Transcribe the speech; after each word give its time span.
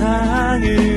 세상을 0.00 0.89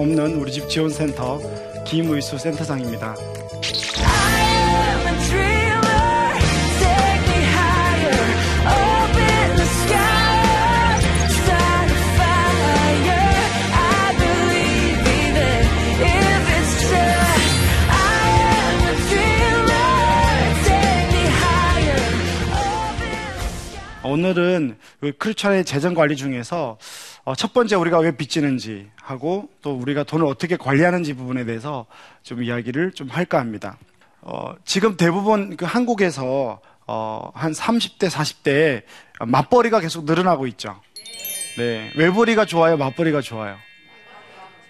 없는 0.00 0.36
우리 0.36 0.50
집 0.50 0.66
지원센터 0.68 1.38
김의수 1.84 2.38
센터장입니다. 2.38 3.14
오늘은 24.02 24.76
그 24.76 24.89
크리스천의 25.18 25.64
재정 25.64 25.94
관리 25.94 26.16
중에서 26.16 26.78
어, 27.24 27.34
첫 27.34 27.52
번째 27.52 27.76
우리가 27.76 27.98
왜 27.98 28.16
빚지는지 28.16 28.90
하고 29.00 29.48
또 29.62 29.74
우리가 29.74 30.04
돈을 30.04 30.26
어떻게 30.26 30.56
관리하는지 30.56 31.14
부분에 31.14 31.44
대해서 31.44 31.86
좀 32.22 32.42
이야기를 32.42 32.92
좀 32.92 33.08
할까 33.08 33.38
합니다. 33.38 33.78
어, 34.20 34.54
지금 34.64 34.96
대부분 34.96 35.56
그 35.56 35.64
한국에서 35.64 36.60
어, 36.86 37.30
한 37.34 37.52
30대, 37.52 38.10
40대 38.10 38.82
맞벌이가 39.24 39.80
계속 39.80 40.04
늘어나고 40.04 40.46
있죠. 40.48 40.80
네. 41.56 41.92
외벌이가 41.96 42.44
좋아요? 42.44 42.76
맞벌이가 42.76 43.20
좋아요? 43.20 43.56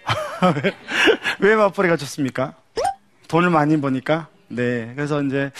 왜 1.41 1.55
맞벌이가 1.55 1.97
좋습니까? 1.97 2.55
돈을 3.29 3.51
많이 3.51 3.81
버니까? 3.81 4.29
네. 4.49 4.93
그래서 4.95 5.23
이제, 5.23 5.51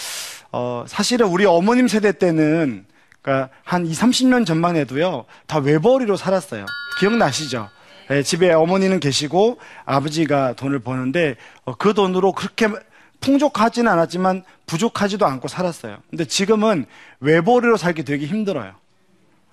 어, 0.51 0.83
사실은 0.87 1.27
우리 1.27 1.45
어머님 1.45 1.87
세대 1.87 2.11
때는 2.11 2.85
그러니까 3.21 3.49
한 3.63 3.85
2, 3.85 3.91
30년 3.91 4.45
전만 4.45 4.75
해도요, 4.75 5.25
다 5.47 5.59
외벌이로 5.59 6.17
살았어요. 6.17 6.65
기억나시죠? 6.99 7.69
네, 8.09 8.23
집에 8.23 8.51
어머니는 8.51 8.99
계시고 8.99 9.59
아버지가 9.85 10.53
돈을 10.53 10.79
버는데 10.79 11.35
어, 11.63 11.75
그 11.75 11.93
돈으로 11.93 12.33
그렇게 12.33 12.67
풍족하지는 13.21 13.89
않았지만 13.91 14.43
부족하지도 14.65 15.25
않고 15.25 15.47
살았어요. 15.47 15.97
근데 16.09 16.25
지금은 16.25 16.85
외벌이로 17.19 17.77
살기 17.77 18.03
되게 18.03 18.25
힘들어요. 18.25 18.73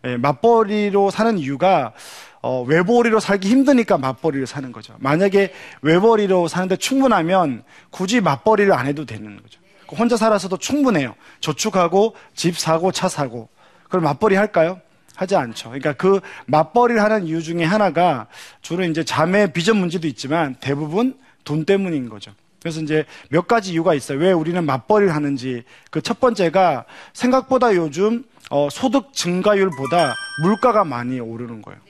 네, 0.03 0.17
맞벌이로 0.17 1.11
사는 1.11 1.39
이유가 1.39 1.93
어, 2.41 2.63
외벌이로 2.63 3.21
살기 3.21 3.49
힘드니까 3.49 3.99
맞벌이로 3.99 4.47
사는 4.47 4.73
거죠. 4.73 4.95
만약에 4.99 5.53
외벌이로 5.83 6.49
사는데 6.49 6.77
충분하면 6.77 7.65
굳이 7.91 8.21
맞벌이를 8.21 8.73
안 8.73 8.87
해도 8.87 9.05
되는 9.05 9.37
거죠. 9.41 9.61
혼자 9.97 10.17
살아서도 10.17 10.57
충분해요. 10.59 11.15
저축하고 11.41 12.15
집 12.35 12.59
사고 12.59 12.93
차 12.93 13.09
사고 13.09 13.49
그걸 13.89 14.03
맞벌이 14.03 14.37
할까요? 14.37 14.81
하지 15.17 15.35
않죠. 15.35 15.71
그러니까 15.71 15.95
그 15.95 16.21
맞벌이를 16.47 17.03
하는 17.03 17.27
이유 17.27 17.43
중에 17.43 17.65
하나가 17.65 18.29
주로 18.63 18.85
이제 18.85 19.03
자매 19.03 19.53
비전 19.53 19.77
문제도 19.79 20.07
있지만 20.07 20.55
대부분 20.61 21.19
돈 21.45 21.65
때문인 21.65 22.09
거죠. 22.09 22.31
그래서 22.61 22.81
이제 22.81 23.05
몇 23.31 23.49
가지 23.49 23.73
이유가 23.73 23.95
있어요. 23.95 24.19
왜 24.19 24.31
우리는 24.33 24.63
맞벌이를 24.65 25.15
하는지. 25.15 25.65
그 25.91 26.01
첫 26.03 26.21
번째가 26.21 26.85
생각보다 27.15 27.75
요즘 27.75 28.25
어, 28.51 28.69
소득 28.71 29.13
증가율보다 29.13 30.15
물가가 30.43 30.85
많이 30.85 31.19
오르는 31.19 31.63
거예요. 31.63 31.81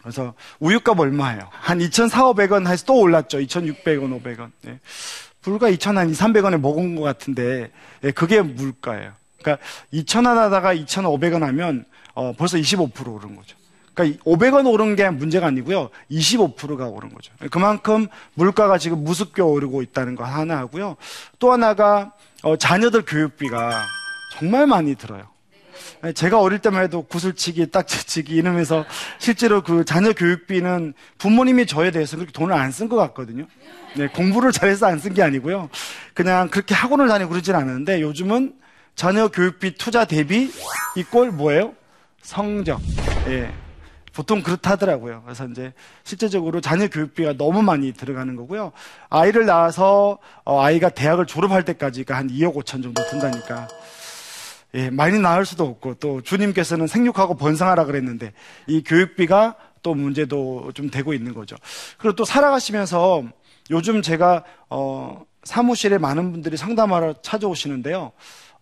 그래서 0.00 0.32
우유값 0.60 0.98
얼마예요? 0.98 1.48
한 1.50 1.78
2,400원 1.80 2.66
해서 2.66 2.84
또 2.86 2.98
올랐죠. 2.98 3.38
2,600원, 3.40 4.22
500원. 4.22 4.50
네. 4.62 4.78
불과 5.42 5.70
2,000원, 5.70 6.10
2,300원에 6.12 6.58
먹은 6.58 6.94
것 6.96 7.02
같은데 7.02 7.70
네, 8.00 8.10
그게 8.10 8.40
물가예요. 8.40 9.12
그러니까 9.42 9.64
2,000원 9.92 10.34
하다가 10.36 10.74
2,500원 10.74 11.40
하면 11.40 11.84
어, 12.14 12.32
벌써 12.36 12.56
25% 12.56 13.14
오른 13.14 13.36
거죠. 13.36 13.56
그러니까 13.94 14.22
500원 14.24 14.70
오른 14.70 14.96
게 14.96 15.08
문제가 15.10 15.46
아니고요. 15.48 15.90
25%가 16.10 16.86
오른 16.88 17.12
거죠. 17.12 17.32
그만큼 17.50 18.06
물가가 18.34 18.78
지금 18.78 19.02
무섭게 19.04 19.42
오르고 19.42 19.82
있다는 19.82 20.14
거 20.14 20.24
하나 20.24 20.58
하고요. 20.58 20.96
또 21.38 21.52
하나가 21.52 22.12
어, 22.42 22.56
자녀들 22.56 23.04
교육비가 23.04 23.84
정말 24.34 24.66
많이 24.66 24.94
들어요. 24.94 25.24
제가 26.14 26.40
어릴 26.40 26.60
때만 26.60 26.84
해도 26.84 27.02
구슬치기, 27.02 27.72
딱지치기 27.72 28.34
이러면서 28.36 28.84
실제로 29.18 29.62
그 29.62 29.84
자녀 29.84 30.12
교육비는 30.12 30.94
부모님이 31.18 31.66
저에 31.66 31.90
대해서 31.90 32.16
그렇게 32.16 32.30
돈을 32.32 32.54
안 32.54 32.70
쓴 32.70 32.88
것 32.88 32.96
같거든요. 32.96 33.46
네, 33.96 34.06
공부를 34.08 34.52
잘해서 34.52 34.86
안 34.86 35.00
쓴 35.00 35.12
게 35.14 35.22
아니고요. 35.22 35.70
그냥 36.14 36.48
그렇게 36.50 36.74
학원을 36.74 37.08
다니고 37.08 37.30
그러진 37.30 37.54
않았는데 37.56 38.00
요즘은 38.00 38.54
자녀 38.98 39.28
교육비 39.28 39.74
투자 39.74 40.04
대비 40.04 40.50
이꼴 40.96 41.30
뭐예요? 41.30 41.72
성적. 42.20 42.80
예. 43.28 43.48
보통 44.12 44.42
그렇다더라고요. 44.42 45.22
그래서 45.24 45.46
이제 45.46 45.72
실제적으로 46.02 46.60
자녀 46.60 46.88
교육비가 46.88 47.34
너무 47.34 47.62
많이 47.62 47.92
들어가는 47.92 48.34
거고요. 48.34 48.72
아이를 49.08 49.46
낳아서 49.46 50.18
어, 50.44 50.60
아이가 50.60 50.88
대학을 50.88 51.26
졸업할 51.26 51.64
때까지가 51.64 52.16
한 52.16 52.26
2억 52.28 52.54
5천 52.56 52.82
정도 52.82 53.00
든다니까. 53.08 53.68
예, 54.74 54.90
많이 54.90 55.20
나을 55.20 55.46
수도 55.46 55.64
없고 55.64 55.94
또 56.00 56.20
주님께서는 56.20 56.88
생육하고 56.88 57.36
번성하라 57.36 57.84
그랬는데 57.84 58.32
이 58.66 58.82
교육비가 58.82 59.54
또 59.84 59.94
문제도 59.94 60.72
좀 60.74 60.90
되고 60.90 61.14
있는 61.14 61.34
거죠. 61.34 61.54
그리고 61.98 62.16
또 62.16 62.24
살아가시면서 62.24 63.22
요즘 63.70 64.02
제가 64.02 64.42
어, 64.68 65.24
사무실에 65.44 65.98
많은 65.98 66.32
분들이 66.32 66.56
상담하러 66.56 67.22
찾아오시는데요. 67.22 68.10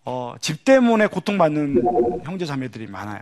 어, 0.09 0.35
집 0.39 0.63
때문에 0.63 1.07
고통받는 1.07 2.21
형제 2.23 2.45
자매들이 2.45 2.87
많아요. 2.87 3.19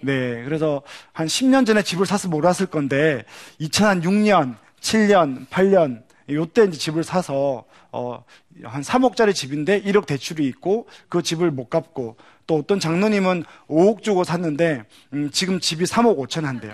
네, 0.00 0.42
그래서 0.44 0.80
한 1.12 1.26
10년 1.26 1.66
전에 1.66 1.82
집을 1.82 2.06
사서 2.06 2.28
몰았을 2.28 2.68
건데 2.68 3.24
2006년, 3.60 4.54
7년, 4.80 5.46
8년 5.48 6.04
요때 6.30 6.64
이제 6.64 6.78
집을 6.78 7.04
사서 7.04 7.64
어, 7.92 8.24
한 8.64 8.80
3억짜리 8.80 9.34
집인데 9.34 9.82
1억 9.82 10.06
대출이 10.06 10.46
있고 10.46 10.86
그 11.10 11.22
집을 11.22 11.50
못 11.50 11.68
갚고 11.68 12.16
또 12.46 12.56
어떤 12.56 12.80
장로님은 12.80 13.44
5억 13.68 14.02
주고 14.02 14.24
샀는데 14.24 14.84
음, 15.12 15.28
지금 15.30 15.60
집이 15.60 15.84
3억 15.84 16.16
5천 16.16 16.44
한대요. 16.44 16.72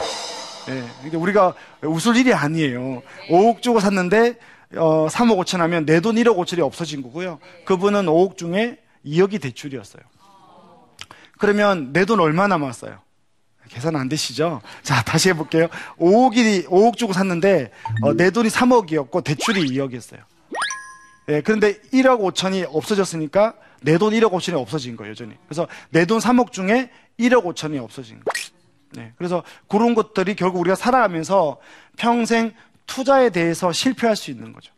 예, 0.68 0.84
그러니까 0.98 1.18
우리가 1.18 1.54
웃을 1.82 2.16
일이 2.16 2.32
아니에요. 2.32 3.02
5억 3.28 3.60
주고 3.60 3.80
샀는데 3.80 4.36
어, 4.76 5.08
3억 5.08 5.36
5천 5.44 5.58
하면 5.58 5.84
내 5.84 5.98
돈 5.98 6.14
1억 6.14 6.36
5천이 6.36 6.60
없어진 6.60 7.02
거고요. 7.02 7.40
그분은 7.64 8.06
5억 8.06 8.36
중에 8.36 8.78
2억이 9.04 9.40
대출이었어요. 9.40 10.02
그러면 11.38 11.92
내 11.92 12.04
돈 12.04 12.20
얼마 12.20 12.46
남았어요? 12.46 13.00
계산 13.68 13.96
안 13.96 14.08
되시죠? 14.08 14.60
자, 14.82 15.02
다시 15.02 15.30
해볼게요. 15.30 15.68
5억이, 15.98 16.66
5억 16.66 16.96
주고 16.96 17.12
샀는데, 17.14 17.70
어, 18.02 18.12
내 18.12 18.30
돈이 18.30 18.48
3억이었고, 18.50 19.24
대출이 19.24 19.64
2억이었어요. 19.70 20.20
예, 21.28 21.40
그런데 21.40 21.80
1억 21.92 22.20
5천이 22.20 22.66
없어졌으니까, 22.68 23.54
내 23.80 23.96
돈 23.98 24.12
1억 24.12 24.30
5천이 24.32 24.54
없어진 24.60 24.96
거예요, 24.96 25.12
여전히. 25.12 25.36
그래서 25.46 25.66
내 25.90 26.04
돈 26.04 26.18
3억 26.20 26.52
중에 26.52 26.90
1억 27.18 27.44
5천이 27.44 27.82
없어진 27.82 28.20
거예요. 28.20 28.52
네, 28.94 29.12
그래서 29.16 29.42
그런 29.68 29.94
것들이 29.94 30.34
결국 30.36 30.60
우리가 30.60 30.74
살아가면서 30.76 31.58
평생 31.96 32.52
투자에 32.86 33.30
대해서 33.30 33.72
실패할 33.72 34.16
수 34.16 34.30
있는 34.30 34.52
거죠. 34.52 34.72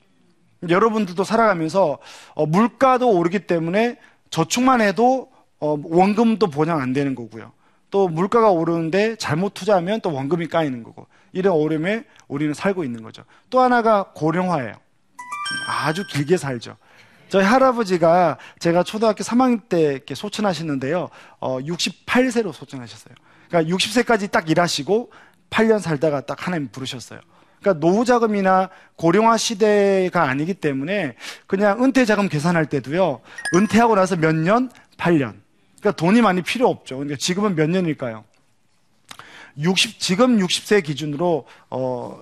여러분들도 0.69 1.25
살아가면서 1.25 1.99
어, 2.35 2.47
물가도 2.47 3.11
오르기 3.11 3.41
때문에 3.47 3.99
저축만 4.35 4.81
해도 4.81 5.31
어, 5.61 5.79
원금도 5.81 6.49
보장 6.49 6.81
안 6.81 6.93
되는 6.93 7.15
거고요. 7.15 7.53
또 7.93 8.09
물가가 8.09 8.51
오르는데 8.51 9.15
잘못 9.15 9.55
투자하면 9.55 10.01
또 10.01 10.13
원금이 10.13 10.49
까이는 10.49 10.83
거고 10.83 11.07
이런 11.33 11.55
어려움에 11.55 12.05
우리는 12.27 12.53
살고 12.53 12.83
있는 12.83 13.05
거죠. 13.05 13.23
또 13.49 13.61
하나가 13.61 14.11
고령화예요. 14.13 14.75
아주 15.69 16.05
길게 16.09 16.37
살죠. 16.37 16.77
저희 17.29 17.45
할아버지가 17.45 18.39
제가 18.59 18.83
초등학교 18.83 19.23
3학년 19.23 19.69
때 19.69 19.93
이렇게 19.93 20.17
소천하셨는데요. 20.17 21.11
어, 21.39 21.61
68세로 21.61 22.53
소천하셨어요. 22.53 23.15
그러니까 23.49 23.73
60세까지 23.73 24.33
딱 24.33 24.51
일하시고 24.51 25.13
8년 25.51 25.79
살다가 25.79 26.23
딱 26.23 26.45
하나님 26.45 26.67
부르셨어요. 26.73 27.21
그러니까 27.65 27.81
노후 27.81 28.05
자금이나 28.05 28.69
고령화 28.97 29.39
시대가 29.39 30.29
아니기 30.29 30.53
때문에 30.53 31.17
그냥 31.47 31.83
은퇴 31.83 32.05
자금 32.05 32.29
계산할 32.29 32.67
때도요. 32.67 33.23
은퇴하고 33.55 33.95
나서 33.95 34.17
몇 34.17 34.35
년? 34.35 34.71
8년. 34.99 35.37
그러니까 35.81 35.93
돈이 35.97 36.21
많이 36.21 36.43
필요 36.43 36.69
없죠. 36.69 36.97
그러니까 36.97 37.17
지금은 37.17 37.57
몇 37.57 37.71
년일까요? 37.71 38.25
60 39.59 39.99
지금 39.99 40.39
60세 40.39 40.85
기준으로 40.85 41.47
어 41.71 42.21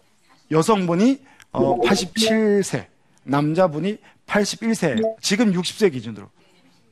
여성분이 0.53 1.21
어 1.51 1.79
87세, 1.81 2.87
남자분이 3.25 3.99
81세. 4.27 5.03
지금 5.21 5.53
60세 5.53 5.93
기준으로. 5.93 6.29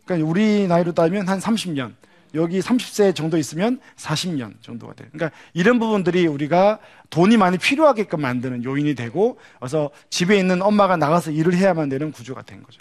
그러니까 0.04 0.28
우리 0.28 0.66
나이로 0.66 0.92
따지면 0.92 1.28
한 1.28 1.38
30년. 1.38 1.94
여기 2.34 2.60
30세 2.60 3.14
정도 3.14 3.36
있으면 3.38 3.80
40년 3.96 4.54
정도가 4.62 4.94
돼요. 4.94 5.08
그러니까 5.12 5.36
이런 5.52 5.78
부분들이 5.78 6.26
우리가 6.26 6.78
돈이 7.10 7.36
많이 7.36 7.58
필요하게끔 7.58 8.20
만드는 8.20 8.64
요인이 8.64 8.94
되고, 8.94 9.38
그래서 9.58 9.90
집에 10.10 10.38
있는 10.38 10.62
엄마가 10.62 10.96
나가서 10.96 11.32
일을 11.32 11.54
해야만 11.54 11.88
되는 11.88 12.12
구조가 12.12 12.42
된 12.42 12.62
거죠. 12.62 12.80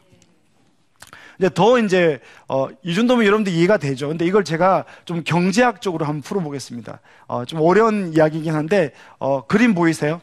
이제 1.40 1.50
더 1.54 1.80
이제 1.80 2.20
어, 2.48 2.68
이 2.84 2.94
정도면 2.94 3.26
여러분들 3.26 3.54
이해가 3.54 3.78
되죠. 3.78 4.10
근데 4.10 4.26
이걸 4.26 4.44
제가 4.44 4.84
좀 5.06 5.24
경제학적으로 5.24 6.06
한번 6.06 6.22
풀어보겠습니다. 6.22 7.00
어, 7.28 7.46
좀 7.46 7.62
어려운 7.62 8.14
이야기이긴 8.14 8.54
한데 8.54 8.92
어, 9.20 9.46
그림 9.48 9.74
보이세요? 9.74 10.22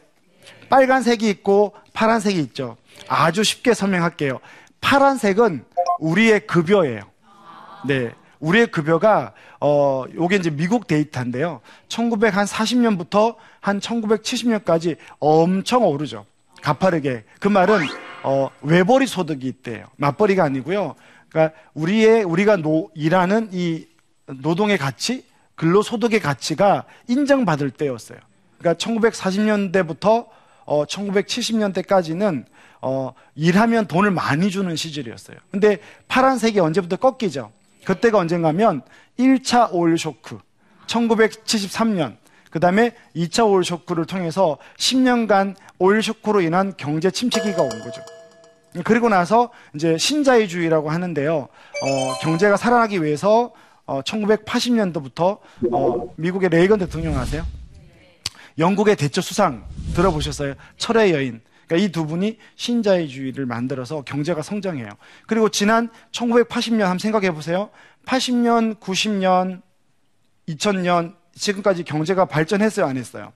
빨간색이 0.69 1.27
있고 1.29 1.73
파란색이 1.93 2.39
있죠. 2.41 2.77
아주 3.07 3.43
쉽게 3.43 3.73
설명할게요. 3.73 4.39
파란색은 4.79 5.65
우리의 5.99 6.45
급여예요. 6.45 7.01
네. 7.87 8.11
우리의 8.39 8.67
급여가 8.67 9.33
어 9.59 10.05
요게 10.13 10.37
이제 10.37 10.49
미국 10.49 10.87
데이터인데요. 10.87 11.61
1940년부터 11.89 13.35
한 13.59 13.79
1970년까지 13.79 14.97
엄청 15.19 15.83
오르죠. 15.83 16.25
가파르게. 16.61 17.23
그 17.39 17.47
말은 17.47 17.79
어 18.23 18.49
외벌이 18.61 19.07
소득이 19.07 19.47
있대요. 19.47 19.85
맞벌이가 19.97 20.43
아니고요. 20.43 20.95
그러니까 21.29 21.57
우리의 21.73 22.23
우리가 22.23 22.57
노, 22.57 22.89
일하는 22.95 23.49
이 23.51 23.87
노동의 24.27 24.77
가치, 24.77 25.25
근로 25.55 25.81
소득의 25.81 26.19
가치가 26.19 26.85
인정받을 27.07 27.71
때였어요. 27.71 28.19
그러니까 28.57 28.83
1940년대부터 28.85 30.27
어 30.65 30.85
1970년대까지는 30.85 32.45
어 32.81 33.13
일하면 33.35 33.87
돈을 33.87 34.11
많이 34.11 34.51
주는 34.51 34.75
시절이었어요. 34.75 35.37
근데 35.51 35.79
파란색이 36.07 36.59
언제부터 36.59 36.97
꺾이죠? 36.97 37.51
그때가 37.85 38.17
언젠가면 38.17 38.81
1차 39.19 39.69
오일 39.71 39.97
쇼크, 39.97 40.39
1973년, 40.87 42.17
그 42.49 42.59
다음에 42.59 42.95
2차 43.15 43.47
오일 43.47 43.63
쇼크를 43.63 44.05
통해서 44.05 44.57
10년간 44.77 45.55
오일 45.79 46.01
쇼크로 46.01 46.41
인한 46.41 46.73
경제 46.77 47.11
침체기가 47.11 47.61
온 47.61 47.69
거죠. 47.69 48.01
그리고 48.83 49.09
나서 49.09 49.51
이제 49.75 49.97
신자유주의라고 49.97 50.89
하는데요. 50.89 51.35
어, 51.37 52.19
경제가 52.21 52.57
살아나기 52.57 53.03
위해서 53.03 53.51
어, 53.85 54.01
1980년도부터 54.01 55.39
어, 55.71 56.13
미국의 56.15 56.49
레이건 56.49 56.79
대통령 56.79 57.17
아세요? 57.17 57.45
영국의 58.57 58.95
대처 58.95 59.21
수상 59.21 59.63
들어보셨어요? 59.95 60.55
철의 60.77 61.13
여인. 61.13 61.41
그러니까 61.67 61.85
이 61.87 61.91
두 61.91 62.05
분이 62.07 62.37
신자유주의를 62.55 63.45
만들어서 63.45 64.01
경제가 64.03 64.41
성장해요. 64.41 64.89
그리고 65.27 65.49
지난 65.49 65.89
1980년 66.11 66.81
한번 66.81 66.99
생각해 66.99 67.31
보세요. 67.31 67.69
80년, 68.05 68.79
90년, 68.79 69.61
2000년 70.47 71.15
지금까지 71.35 71.83
경제가 71.83 72.25
발전했어요, 72.25 72.85
안 72.85 72.97
했어요? 72.97 73.33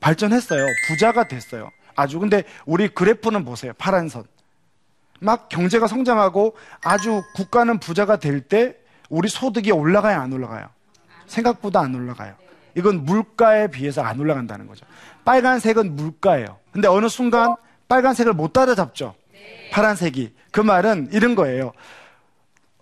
발전했어요. 0.00 0.64
부자가 0.88 1.28
됐어요. 1.28 1.70
아주 1.96 2.18
근데 2.20 2.44
우리 2.66 2.88
그래프는 2.88 3.44
보세요. 3.44 3.72
파란 3.78 4.08
선. 4.08 4.24
막 5.18 5.48
경제가 5.48 5.86
성장하고 5.86 6.56
아주 6.82 7.22
국가는 7.34 7.78
부자가 7.78 8.16
될 8.18 8.40
때 8.40 8.76
우리 9.10 9.28
소득이 9.28 9.72
올라가요, 9.72 10.20
안 10.20 10.32
올라가요? 10.32 10.68
생각보다 11.26 11.80
안 11.80 11.94
올라가요. 11.94 12.34
이건 12.76 13.04
물가에 13.04 13.66
비해서 13.68 14.02
안 14.02 14.20
올라간다는 14.20 14.66
거죠. 14.66 14.86
빨간색은 15.24 15.96
물가예요. 15.96 16.58
근데 16.72 16.88
어느 16.88 17.08
순간 17.08 17.56
빨간색을 17.88 18.32
못 18.32 18.52
따라잡죠. 18.52 19.14
파란색이. 19.72 20.32
그 20.52 20.60
말은 20.60 21.10
이런 21.12 21.34
거예요. 21.34 21.72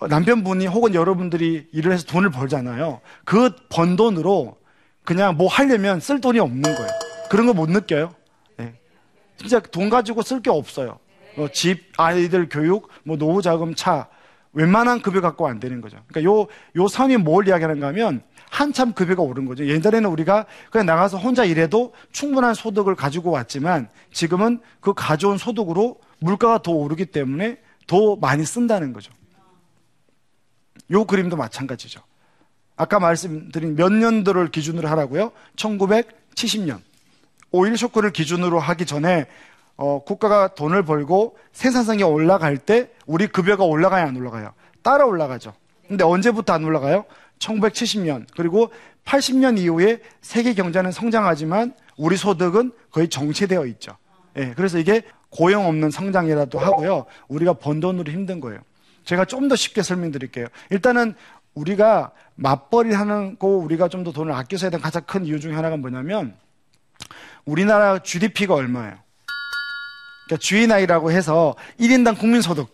남편분이 0.00 0.67
혹은 0.67 0.94
여러분들이 0.94 1.69
일을 1.73 1.93
해서 1.93 2.05
돈을 2.06 2.31
벌잖아요. 2.31 3.00
그 3.25 3.50
번 3.69 3.96
돈으로 3.96 4.56
그냥 5.05 5.37
뭐 5.37 5.49
하려면 5.49 6.00
쓸 6.00 6.20
돈이 6.20 6.38
없는 6.38 6.62
거예요. 6.62 6.90
그런 7.31 7.46
거 7.46 7.52
못 7.52 7.69
느껴요? 7.70 8.14
네. 8.56 8.75
진짜 9.37 9.58
돈 9.61 9.90
가지고 9.90 10.23
쓸 10.23 10.40
게 10.40 10.50
없어요. 10.50 10.99
뭐 11.37 11.49
집, 11.49 11.93
아이들 11.96 12.49
교육, 12.49 12.88
뭐 13.05 13.17
노후 13.17 13.43
자금, 13.43 13.75
차, 13.75 14.08
웬만한 14.52 15.02
급여 15.02 15.20
갖고 15.20 15.46
안 15.49 15.61
되는 15.61 15.81
거죠. 15.81 15.99
그러니까 16.08 16.31
요, 16.31 16.46
요 16.76 16.88
선이 16.88 17.17
뭘 17.19 17.49
이야기하는가 17.49 17.88
하면 17.88 18.23
한참 18.50 18.93
급여가 18.93 19.23
오른 19.23 19.45
거죠. 19.45 19.67
옛날에는 19.67 20.09
우리가 20.11 20.47
그냥 20.71 20.87
나가서 20.87 21.19
혼자 21.19 21.45
일해도 21.45 21.93
충분한 22.12 22.55
소득을 22.55 22.95
가지고 22.95 23.31
왔지만 23.31 23.89
지금은 24.12 24.61
그 24.81 24.95
가져온 24.95 25.39
소득으로 25.39 25.99
물가가 26.21 26.62
더 26.62 26.73
오르기 26.73 27.06
때문에 27.06 27.59
더 27.87 28.17
많이 28.17 28.45
쓴다는 28.45 28.93
거죠. 28.93 29.12
요 30.91 31.05
그림도 31.05 31.37
마찬가지죠. 31.37 32.00
아까 32.77 32.99
말씀드린 33.00 33.77
몇 33.77 33.93
년도를 33.93 34.50
기준으로 34.50 34.89
하라고요? 34.89 35.33
1970년. 35.56 36.81
오일 37.50 37.77
쇼크를 37.77 38.12
기준으로 38.12 38.61
하기 38.61 38.87
전에 38.87 39.27
어, 39.77 40.03
국가가 40.05 40.49
돈을 40.49 40.83
벌고 40.85 41.37
생산성이 41.53 42.03
올라갈 42.03 42.59
때 42.59 42.91
우리 43.06 43.27
급여가 43.27 43.65
올라가야 43.65 44.06
안 44.06 44.17
올라가요? 44.17 44.53
따라 44.83 45.05
올라가죠. 45.05 45.55
근데 45.87 46.05
언제부터 46.05 46.53
안 46.53 46.65
올라가요? 46.65 47.05
1970년 47.38 48.26
그리고 48.37 48.70
80년 49.05 49.58
이후에 49.58 50.00
세계 50.20 50.55
경제는 50.55 50.93
성장하지만 50.93 51.75
우리 51.96 52.17
소득은 52.17 52.73
거의 52.90 53.08
정체되어 53.08 53.67
있죠. 53.67 53.96
예, 54.37 54.52
그래서 54.56 54.79
이게 54.79 55.02
고용 55.31 55.67
없는 55.67 55.90
성장이라도 55.90 56.58
하고요. 56.58 57.06
우리가 57.29 57.55
번 57.55 57.81
돈으로 57.81 58.11
힘든 58.11 58.40
거예요. 58.40 58.61
제가 59.05 59.25
좀 59.25 59.49
더 59.49 59.56
쉽게 59.56 59.82
설명드릴게요. 59.82 60.46
일단은 60.70 61.14
우리가 61.54 62.12
맞벌이 62.37 62.92
하는 62.95 63.38
거 63.38 63.49
우리가 63.49 63.88
좀 63.88 64.04
더 64.04 64.12
돈을 64.12 64.33
아껴서 64.33 64.66
해야 64.66 64.71
되는 64.71 64.83
가장 64.83 65.02
큰 65.07 65.25
이유 65.25 65.40
중에 65.40 65.54
하나가 65.54 65.76
뭐냐면 65.76 66.35
우리나라 67.45 67.99
GDP가 68.00 68.54
얼마예요? 68.54 68.97
그러니까 70.26 70.42
GNI라고 70.42 71.11
해서 71.11 71.54
1인당 71.80 72.18
국민소득 72.18 72.68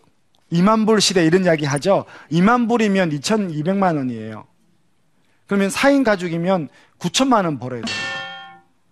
2만 0.52 0.87
불 0.87 1.00
시대 1.00 1.25
이런 1.25 1.44
이야기 1.44 1.64
하죠. 1.64 2.04
2만 2.30 2.68
불이면 2.68 3.11
2,200만 3.11 3.97
원이에요. 3.97 4.47
그러면 5.47 5.69
4인 5.69 6.05
가족이면 6.05 6.69
9천만 6.99 7.45
원 7.45 7.59
벌어야 7.59 7.81
됩니다. 7.81 7.99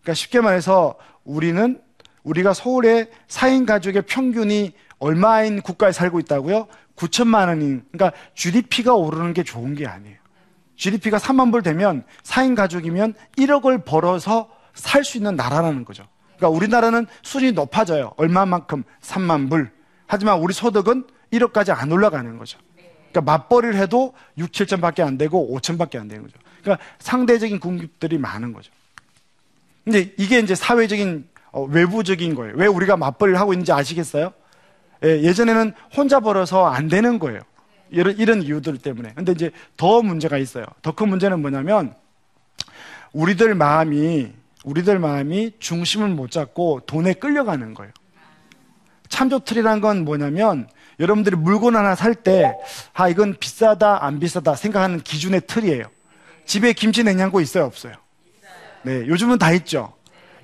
그러니까 0.03 0.15
쉽게 0.15 0.41
말해서 0.41 0.97
우리는 1.25 1.81
우리가 2.25 2.53
서울에 2.55 3.11
4인 3.29 3.67
가족의 3.67 4.03
평균이 4.03 4.73
얼마인 4.99 5.61
국가에 5.63 5.93
살고 5.93 6.21
있다고요? 6.21 6.67
9천만 6.97 7.49
원인. 7.49 7.85
그러니까 7.91 8.17
GDP가 8.35 8.95
오르는 8.95 9.33
게 9.33 9.43
좋은 9.43 9.75
게 9.75 9.87
아니에요. 9.87 10.17
GDP가 10.77 11.19
3만 11.19 11.51
불 11.53 11.63
되면 11.63 12.05
4인 12.23 12.55
가족이면 12.57 13.15
1억을 13.39 13.85
벌어서 13.85 14.51
살 14.75 15.05
수 15.05 15.19
있는 15.19 15.37
나라라는 15.37 15.85
거죠. 15.85 16.05
그러니까 16.37 16.49
우리나라는 16.57 17.07
수준이 17.23 17.53
높아져요. 17.53 18.13
얼마만큼? 18.17 18.85
3만 19.03 19.51
불. 19.51 19.71
하지만 20.07 20.39
우리 20.41 20.53
소득은 20.55 21.07
1억까지 21.33 21.77
안 21.77 21.93
올라가는 21.93 22.37
거죠. 22.39 22.59
그러니까 23.13 23.21
맞벌이를 23.21 23.77
해도 23.77 24.15
6, 24.39 24.51
7천밖에 24.51 25.01
안 25.01 25.19
되고 25.19 25.55
5천밖에 25.57 26.01
안 26.01 26.09
되는 26.09 26.23
거죠. 26.25 26.39
그러니까 26.63 26.85
상대적인 26.99 27.61
궁극들이 27.61 28.19
많은 28.19 28.53
거죠. 28.53 28.73
근데 29.85 30.13
이게 30.17 30.39
이제 30.39 30.55
사회적인 30.55 31.29
어, 31.53 31.65
외부적인 31.65 32.35
거예요. 32.35 32.55
왜 32.57 32.67
우리가 32.67 32.97
맞벌이를 32.97 33.39
하고 33.39 33.53
있는지 33.53 33.73
아시겠어요? 33.73 34.33
예, 35.05 35.33
전에는 35.33 35.73
혼자 35.95 36.21
벌어서 36.21 36.67
안 36.67 36.89
되는 36.89 37.19
거예요. 37.19 37.41
이런, 37.91 38.17
이런 38.17 38.43
이유들 38.43 38.79
때문에. 38.79 39.13
근데 39.15 39.33
이제 39.33 39.51
더 39.77 40.01
문제가 40.01 40.39
있어요. 40.39 40.65
더 40.81 40.93
큰 40.93 41.09
문제는 41.09 41.43
뭐냐면 41.43 41.95
우리들 43.13 43.55
마음이 43.55 44.33
우리들 44.65 44.99
마음이 44.99 45.53
중심을 45.59 46.09
못 46.09 46.31
잡고 46.31 46.83
돈에 46.87 47.15
끌려가는 47.15 47.75
거예요. 47.75 47.93
참조 49.09 49.41
틀이란 49.41 49.81
건 49.83 50.05
뭐냐면 50.05 50.69
여러분들이 51.01 51.37
물건 51.37 51.77
하나 51.77 51.95
살 51.95 52.15
때, 52.15 52.55
아, 52.93 53.09
이건 53.09 53.37
비싸다, 53.39 54.05
안 54.05 54.21
비싸다 54.21 54.55
생각하는 54.55 55.01
기준의 55.01 55.43
틀이에요. 55.47 55.85
집에 56.45 56.73
김치 56.73 57.03
냉장고 57.05 57.41
있어요, 57.41 57.65
없어요? 57.65 57.95
네, 58.83 59.07
요즘은 59.07 59.39
다 59.39 59.53
있죠. 59.53 59.95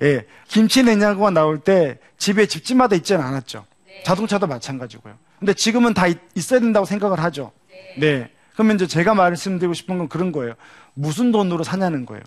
예, 0.01 0.25
김치 0.47 0.81
냉장고가 0.83 1.29
나올 1.31 1.59
때 1.59 1.99
집에 2.17 2.45
집집마다 2.45 2.95
있지는 2.95 3.21
않았죠. 3.21 3.65
자동차도 4.05 4.47
마찬가지고요. 4.47 5.13
근데 5.39 5.53
지금은 5.53 5.93
다 5.93 6.07
있, 6.07 6.17
어야 6.35 6.59
된다고 6.59 6.85
생각을 6.85 7.19
하죠. 7.21 7.51
네. 7.97 8.29
그러면 8.53 8.75
이제 8.75 8.87
제가 8.87 9.13
말씀드리고 9.13 9.73
싶은 9.73 9.97
건 9.97 10.07
그런 10.09 10.31
거예요. 10.31 10.53
무슨 10.93 11.31
돈으로 11.31 11.63
사냐는 11.63 12.05
거예요. 12.05 12.23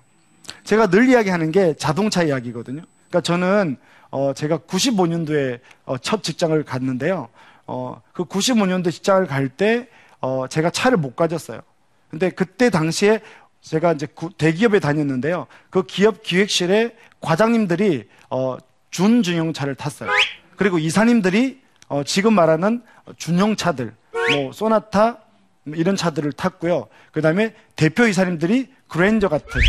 제가 0.65 0.89
늘 0.89 1.09
이야기하는 1.09 1.51
게 1.53 1.75
자동차 1.79 2.23
이야기거든요. 2.23 2.83
그러니까 3.09 3.21
저는 3.21 3.77
어 4.11 4.33
제가 4.35 4.59
95년도에 4.59 5.61
어 5.87 5.99
첫 5.99 6.23
직장을 6.23 6.63
갔는데요. 6.65 7.29
어 7.73 8.01
그 8.13 8.25
95년도 8.25 8.91
직장을 8.93 9.27
갈 9.27 9.49
때 9.49 9.89
어 10.21 10.47
제가 10.47 10.71
차를 10.71 10.99
못 10.99 11.17
가졌어요. 11.17 11.61
근데 12.09 12.31
그때 12.31 12.71
당시에 12.71 13.21
제가 13.61 13.93
이제 13.93 14.07
대기업에 14.39 14.79
다녔는데요. 14.79 15.47
그 15.71 15.83
기업 15.85 16.23
기획실에 16.23 16.95
과장님들이 17.21 18.09
어 18.31 18.57
준중형차를 18.91 19.75
탔어요. 19.75 20.11
그리고 20.57 20.79
이사님들이 20.79 21.61
어 21.89 22.05
지금 22.05 22.35
말하는 22.35 22.83
준용차들, 23.17 23.95
뭐 24.13 24.53
소나타 24.53 25.19
뭐 25.65 25.77
이런 25.77 25.97
차들을 25.97 26.33
탔고요. 26.33 26.87
그 27.11 27.21
다음에 27.21 27.55
대표 27.75 28.07
이사님들이 28.07 28.73
그랜저 28.89 29.29
같은 29.29 29.61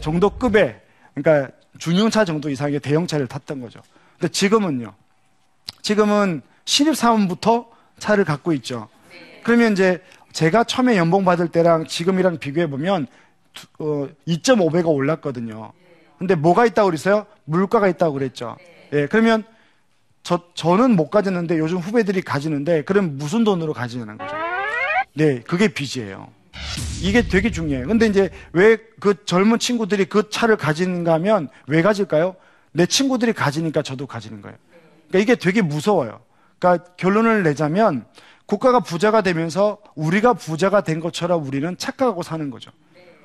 정도급의 0.00 0.80
그러니까 1.14 1.52
중형차 1.78 2.24
정도 2.24 2.48
이상의 2.50 2.80
대형차를 2.80 3.26
탔던 3.28 3.60
거죠. 3.60 3.80
근데 4.18 4.32
지금은요. 4.32 4.94
지금은 5.82 6.42
신입사원부터 6.66 7.68
차를 7.98 8.24
갖고 8.24 8.52
있죠. 8.54 8.88
그러면 9.42 9.72
이제 9.72 10.02
제가 10.32 10.64
처음에 10.64 10.96
연봉 10.98 11.24
받을 11.24 11.48
때랑 11.48 11.86
지금이랑 11.86 12.38
비교해 12.38 12.68
보면 12.68 13.06
어, 13.78 14.08
2.5배가 14.28 14.86
올랐거든요. 14.88 15.72
근데 16.18 16.34
뭐가 16.34 16.66
있다고 16.66 16.86
그랬어요? 16.88 17.26
물가가 17.44 17.88
있다고 17.88 18.12
그랬죠. 18.14 18.56
예, 18.92 19.06
그러면 19.06 19.44
저, 20.22 20.42
저는 20.54 20.96
못 20.96 21.08
가졌는데 21.10 21.58
요즘 21.58 21.78
후배들이 21.78 22.20
가지는데 22.20 22.82
그럼 22.82 23.16
무슨 23.16 23.44
돈으로 23.44 23.72
가지냐는 23.72 24.18
거죠. 24.18 24.34
네, 25.14 25.40
그게 25.40 25.68
빚이에요. 25.68 26.28
이게 27.02 27.22
되게 27.26 27.50
중요해요. 27.50 27.86
근데 27.86 28.06
이제 28.06 28.30
왜 28.52 28.76
그 28.98 29.24
젊은 29.26 29.58
친구들이 29.58 30.06
그 30.06 30.30
차를 30.30 30.56
가지는가 30.56 31.12
하면 31.14 31.48
왜 31.66 31.82
가질까요? 31.82 32.34
내 32.72 32.86
친구들이 32.86 33.32
가지니까 33.34 33.82
저도 33.82 34.06
가지는 34.06 34.40
거예요. 34.42 34.56
그러니까 35.08 35.18
이게 35.18 35.34
되게 35.38 35.62
무서워요. 35.62 36.20
그러니까 36.58 36.84
결론을 36.96 37.42
내자면 37.42 38.06
국가가 38.46 38.80
부자가 38.80 39.22
되면서 39.22 39.78
우리가 39.94 40.34
부자가 40.34 40.82
된 40.82 41.00
것처럼 41.00 41.46
우리는 41.46 41.76
착각하고 41.76 42.22
사는 42.22 42.50
거죠. 42.50 42.70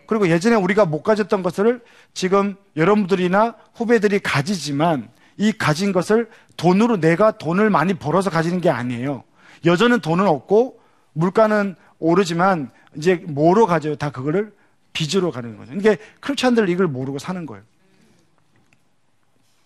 그리고 0.08 0.28
예전에 0.28 0.56
우리가 0.56 0.86
못 0.86 1.04
가졌던 1.04 1.42
것을 1.42 1.82
지금 2.14 2.56
여러분들이나 2.76 3.56
후배들이 3.76 4.20
가지지만 4.20 5.10
이 5.38 5.54
가진 5.54 5.94
것을 5.94 6.30
돈으로 6.58 7.00
내가 7.00 7.32
돈을 7.32 7.70
많이 7.70 7.94
벌어서 7.94 8.30
가지는 8.30 8.60
게 8.60 8.70
아니에요. 8.70 9.24
여전은 9.66 10.02
돈은 10.02 10.28
없고 10.28 10.80
물가는 11.14 11.76
오르지만 12.00 12.72
이제 12.96 13.24
뭐로 13.28 13.68
가져요? 13.68 13.96
다 13.96 14.10
그거를 14.12 14.54
빚으로 14.92 15.32
가는 15.32 15.56
거죠. 15.56 15.74
이게 15.74 15.98
크리스찬들 16.20 16.68
이걸 16.70 16.88
모르고 16.88 17.20
사는 17.20 17.46
거예요. 17.46 17.64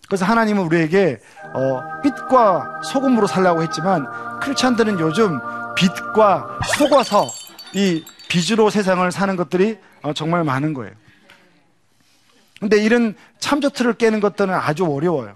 그래서 0.07 0.25
하나님은 0.25 0.63
우리에게 0.63 1.19
어, 1.53 1.81
빛과 2.03 2.81
소금으로 2.83 3.27
살라고 3.27 3.63
했지만 3.63 4.05
크리스찬들은 4.41 4.99
요즘 4.99 5.39
빛과 5.75 6.59
속아서 6.77 7.27
이 7.73 8.03
빚으로 8.29 8.69
세상을 8.69 9.09
사는 9.11 9.35
것들이 9.35 9.77
어, 10.03 10.13
정말 10.13 10.43
많은 10.43 10.73
거예요. 10.73 10.93
근데 12.59 12.77
이런 12.77 13.15
참조틀을 13.39 13.95
깨는 13.95 14.19
것들은 14.19 14.53
아주 14.53 14.85
어려워요. 14.85 15.35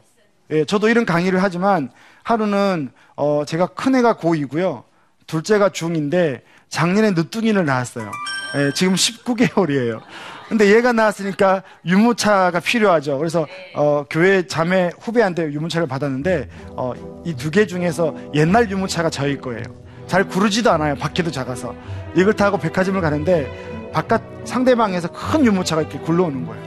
예, 0.52 0.66
저도 0.66 0.90
이런 0.90 1.06
강의를 1.06 1.44
하지만 1.44 1.92
하루는 2.24 2.92
어, 3.16 3.44
제가 3.46 3.68
큰 3.68 3.96
애가 3.96 4.16
고2고요. 4.16 4.84
둘째가 5.28 5.70
중2인데 5.70 6.42
작년에 6.70 7.12
늦둥이를 7.12 7.66
낳았어요. 7.66 8.10
예, 8.56 8.72
지금 8.74 8.96
19개월이에요. 8.96 10.02
근데 10.50 10.76
얘가 10.76 10.92
나왔으니까 10.94 11.62
유모차가 11.86 12.60
필요하죠. 12.60 13.18
그래서 13.20 13.46
어, 13.76 14.04
교회 14.10 14.48
자매 14.48 14.90
후배한테 15.00 15.52
유모차를 15.52 15.88
받았는데 15.88 16.50
어, 16.76 16.94
이 17.26 17.36
두 17.36 17.52
개 17.52 17.66
중에서 17.68 18.16
옛날 18.34 18.70
유모차가 18.70 19.10
저희 19.12 19.38
거예요. 19.38 19.64
잘 20.08 20.28
구르지도 20.28 20.72
않아요. 20.72 20.96
바퀴도 20.96 21.30
작아서 21.32 21.76
이걸 22.16 22.34
타고 22.34 22.58
백화점을 22.58 23.00
가는데 23.00 23.90
바깥 23.94 24.24
상대방에서 24.44 25.10
큰 25.12 25.46
유모차가 25.46 25.82
이렇게 25.84 26.00
굴러오는 26.00 26.46
거예요. 26.48 26.64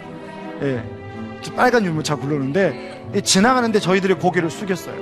예, 0.62 0.82
빨간 1.56 1.84
유모차 1.84 2.14
굴러오는데 2.16 3.20
지나가는데 3.24 3.80
저희들이 3.80 4.14
고개를 4.14 4.48
숙였어요. 4.48 4.94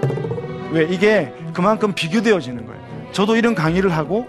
왜 0.70 0.84
이게 0.84 1.34
그만큼 1.52 1.92
비교되어지는 1.92 2.64
거예요. 2.66 2.80
저도 3.12 3.36
이런 3.36 3.54
강의를 3.54 3.90
하고 3.90 4.26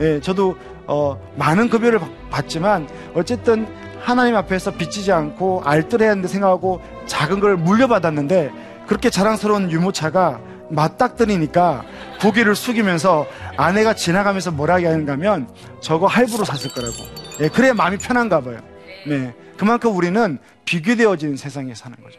예, 0.00 0.20
저도 0.20 0.56
어, 0.90 1.16
많은 1.36 1.70
급여를 1.70 2.00
받지만 2.30 2.88
어쨌든 3.14 3.68
하나님 4.00 4.34
앞에서 4.34 4.72
빚지지 4.72 5.12
않고 5.12 5.62
알뜰해야 5.64 6.10
하는데 6.10 6.26
생각하고 6.26 6.82
작은 7.06 7.38
걸 7.38 7.56
물려받았는데 7.56 8.50
그렇게 8.88 9.08
자랑스러운 9.08 9.70
유모차가 9.70 10.40
맞닥뜨리니까 10.70 11.84
고개를 12.20 12.56
숙이면서 12.56 13.26
아내가 13.56 13.94
지나가면서 13.94 14.50
뭐라 14.50 14.74
하는가 14.74 15.12
하면 15.12 15.48
저거 15.80 16.08
할부로 16.08 16.44
샀을 16.44 16.74
거라고. 16.74 16.96
예, 17.40 17.48
그래야 17.48 17.72
마음이 17.72 17.98
편한가 17.98 18.40
봐요. 18.40 18.58
네. 19.06 19.32
그만큼 19.56 19.96
우리는 19.96 20.38
비교되어진 20.64 21.36
세상에 21.36 21.74
사는 21.74 21.96
거죠. 22.02 22.18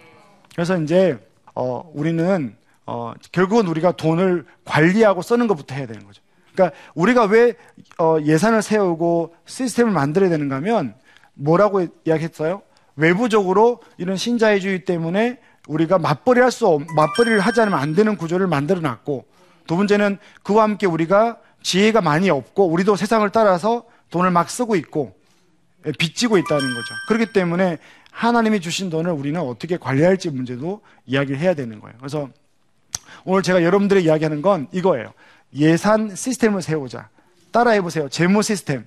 그래서 0.54 0.78
이제, 0.78 1.18
어, 1.56 1.90
우리는, 1.94 2.56
어, 2.86 3.14
결국은 3.32 3.68
우리가 3.68 3.94
돈을 3.94 4.46
관리하고 4.66 5.22
쓰는 5.22 5.48
것부터 5.48 5.76
해야 5.76 5.88
되는 5.88 6.06
거죠. 6.06 6.22
그러니까 6.54 6.78
우리가 6.94 7.26
왜 7.26 7.54
어, 8.00 8.18
예산을 8.22 8.62
세우고 8.62 9.36
시스템을 9.46 9.92
만들어야 9.92 10.30
되는가 10.30 10.58
하면 10.58 10.96
뭐라고 11.34 11.86
이야기했어요? 12.06 12.62
외부적으로 12.96 13.82
이런 13.98 14.18
신자유주의 14.18 14.86
때문에 14.86 15.40
우리가 15.68 15.98
맞벌이 16.00 16.40
할 16.40 16.52
수, 16.52 16.68
없, 16.68 16.82
맞벌이를 16.96 17.40
하지 17.40 17.62
않으면 17.62 17.80
안 17.80 17.96
되는 17.96 18.18
구조를 18.18 18.48
만들어 18.48 18.80
놨고 18.80 19.26
두 19.68 19.78
번째는 19.78 20.18
그와 20.44 20.64
함께 20.64 20.88
우리가 20.88 21.38
지혜가 21.62 22.02
많이 22.02 22.30
없고 22.30 22.68
우리도 22.68 22.96
세상을 22.96 23.30
따라서 23.30 23.86
돈을 24.10 24.32
막 24.32 24.50
쓰고 24.50 24.76
있고 24.76 25.16
빚지고 25.98 26.38
있다는 26.38 26.74
거죠. 26.74 26.94
그렇기 27.08 27.34
때문에 27.34 27.78
하나님이 28.12 28.60
주신 28.60 28.90
돈을 28.90 29.12
우리는 29.12 29.40
어떻게 29.40 29.78
관리할지 29.78 30.30
문제도 30.30 30.82
이야기를 31.06 31.40
해야 31.40 31.54
되는 31.54 31.80
거예요. 31.80 31.96
그래서 31.98 32.30
오늘 33.24 33.42
제가 33.42 33.64
여러분들의 33.64 34.04
이야기하는 34.04 34.42
건 34.42 34.68
이거예요. 34.72 35.14
예산 35.56 36.16
시스템을 36.16 36.62
세우자. 36.62 37.10
따라해 37.52 37.82
보세요. 37.82 38.08
재무 38.10 38.42
시스템. 38.42 38.86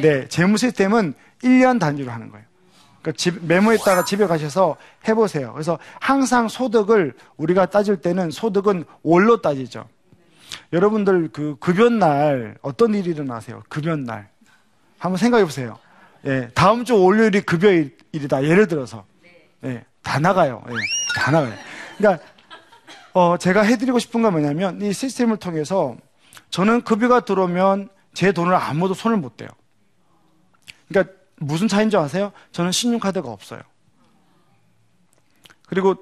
네, 0.00 0.28
재무 0.28 0.56
시스템은 0.56 1.14
1년 1.42 1.80
단위로 1.80 2.10
하는 2.10 2.30
거예요. 2.30 2.46
그러니까 3.02 3.16
집, 3.16 3.44
메모했다가 3.44 4.04
집에 4.04 4.26
가셔서 4.26 4.76
해보세요. 5.06 5.52
그래서 5.52 5.78
항상 6.00 6.48
소득을 6.48 7.14
우리가 7.36 7.66
따질 7.66 7.96
때는 7.96 8.30
소득은 8.30 8.84
월로 9.02 9.40
따지죠. 9.40 9.88
여러분들 10.72 11.30
그 11.32 11.56
급여날 11.58 12.56
어떤 12.62 12.94
일이 12.94 13.10
일어나세요? 13.10 13.62
급여날. 13.68 14.28
한번 14.98 15.16
생각해 15.16 15.44
보세요. 15.44 15.78
예, 16.26 16.50
다음 16.54 16.84
주 16.84 17.00
월요일이 17.00 17.42
급여일이다. 17.42 18.44
예를 18.44 18.66
들어서. 18.66 19.04
예, 19.64 19.84
다 20.02 20.18
나가요. 20.18 20.62
예, 20.68 20.74
다 21.16 21.30
나가요. 21.30 21.54
그러니까 21.96 22.24
어, 23.12 23.36
제가 23.36 23.62
해드리고 23.62 23.98
싶은 23.98 24.22
건 24.22 24.32
뭐냐면 24.32 24.80
이 24.82 24.92
시스템을 24.92 25.38
통해서 25.38 25.96
저는 26.50 26.82
급여가 26.82 27.20
들어오면 27.20 27.88
제 28.14 28.32
돈을 28.32 28.54
아무도 28.54 28.94
손을 28.94 29.16
못 29.16 29.36
대요. 29.36 29.48
그러니까 30.88 31.14
무슨 31.36 31.68
차이인 31.68 31.90
줄 31.90 32.00
아세요? 32.00 32.32
저는 32.52 32.72
신용카드가 32.72 33.28
없어요. 33.30 33.60
그리고 35.66 35.96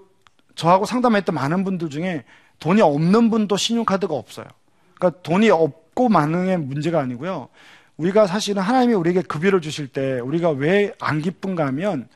저하고 0.55 0.85
상담했던 0.87 1.35
많은 1.35 1.65
분들 1.65 1.91
중에 1.91 2.25
돈이 2.61 2.81
없는 2.81 3.31
분도 3.31 3.57
신용카드가 3.57 4.15
없어요. 4.15 4.47
그러니까 4.95 5.21
돈이 5.23 5.51
없고 5.51 6.09
많은게 6.09 6.57
문제가 6.57 7.01
아니고요. 7.01 7.49
우리가 7.97 8.27
사실은 8.27 8.63
하나님이 8.63 8.95
우리에게 8.95 9.23
급여를 9.23 9.61
주실 9.61 9.89
때 9.89 10.21
우리가 10.21 10.51
왜 10.51 10.93
안 11.01 11.21
기쁜가 11.21 11.67
하면 11.67 12.09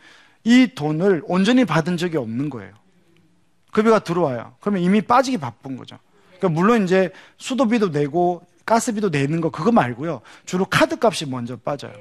이 0.45 0.69
돈을 0.75 1.23
온전히 1.27 1.65
받은 1.65 1.97
적이 1.97 2.19
없는 2.19 2.49
거예요. 2.51 2.73
급여가 3.73 3.99
들어와요. 4.01 4.55
그러면 4.61 4.83
이미 4.83 5.01
빠지기 5.01 5.39
바쁜 5.39 5.77
거죠. 5.77 5.99
그러니까 6.39 6.49
물론 6.61 6.85
이제 6.85 7.11
수도비도 7.39 7.89
내고 7.89 8.43
가스비도 8.67 9.09
내는 9.11 9.41
거 9.41 9.51
그거 9.51 9.73
말고요. 9.73 10.21
주로 10.45 10.65
카드 10.65 10.97
값이 11.01 11.27
먼저 11.27 11.57
빠져요. 11.57 11.93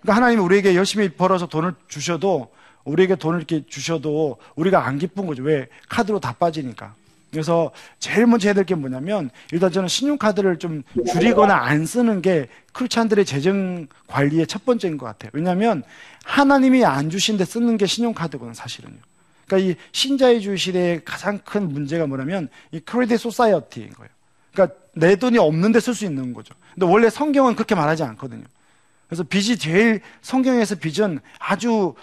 그러니까 0.00 0.16
하나님이 0.16 0.42
우리에게 0.42 0.74
열심히 0.74 1.08
벌어서 1.10 1.46
돈을 1.46 1.74
주셔도 1.88 2.50
우리에게 2.84 3.16
돈을 3.16 3.38
이렇게 3.38 3.64
주셔도 3.66 4.38
우리가 4.56 4.86
안 4.86 4.98
기쁜 4.98 5.26
거죠. 5.26 5.42
왜? 5.42 5.68
카드로 5.88 6.18
다 6.20 6.32
빠지니까. 6.38 6.94
그래서 7.30 7.70
제일 8.00 8.26
먼저 8.26 8.48
해야 8.48 8.54
될 8.54 8.64
게 8.64 8.74
뭐냐면 8.74 9.30
일단 9.52 9.70
저는 9.70 9.88
신용카드를 9.88 10.58
좀 10.58 10.82
줄이거나 11.12 11.54
안 11.54 11.86
쓰는 11.86 12.22
게 12.22 12.48
크리스찬들의 12.72 13.24
재정 13.24 13.86
관리의 14.08 14.46
첫 14.48 14.64
번째인 14.64 14.98
것 14.98 15.06
같아요. 15.06 15.30
왜냐하면 15.34 15.84
하나님이 16.24 16.84
안 16.84 17.08
주신데 17.10 17.44
쓰는 17.44 17.76
게 17.76 17.86
신용카드거든요, 17.86 18.54
사실은요. 18.54 18.96
그러니까 19.50 19.58
이 19.58 19.74
신자유주의 19.90 20.56
시대의 20.56 21.04
가장 21.04 21.38
큰 21.38 21.68
문제가 21.68 22.06
뭐냐면 22.06 22.48
이 22.70 22.78
credit 22.78 23.18
society인 23.18 23.90
거예요. 23.90 24.10
그러니까 24.52 24.76
내 24.94 25.16
돈이 25.16 25.38
없는데 25.38 25.80
쓸 25.80 25.92
수 25.92 26.04
있는 26.04 26.32
거죠. 26.32 26.54
근데 26.74 26.86
원래 26.86 27.10
성경은 27.10 27.56
그렇게 27.56 27.74
말하지 27.74 28.04
않거든요. 28.04 28.44
그래서 29.08 29.24
빚이 29.24 29.58
제일 29.58 30.02
성경에서 30.22 30.76
빚은 30.76 31.18
아주 31.40 31.94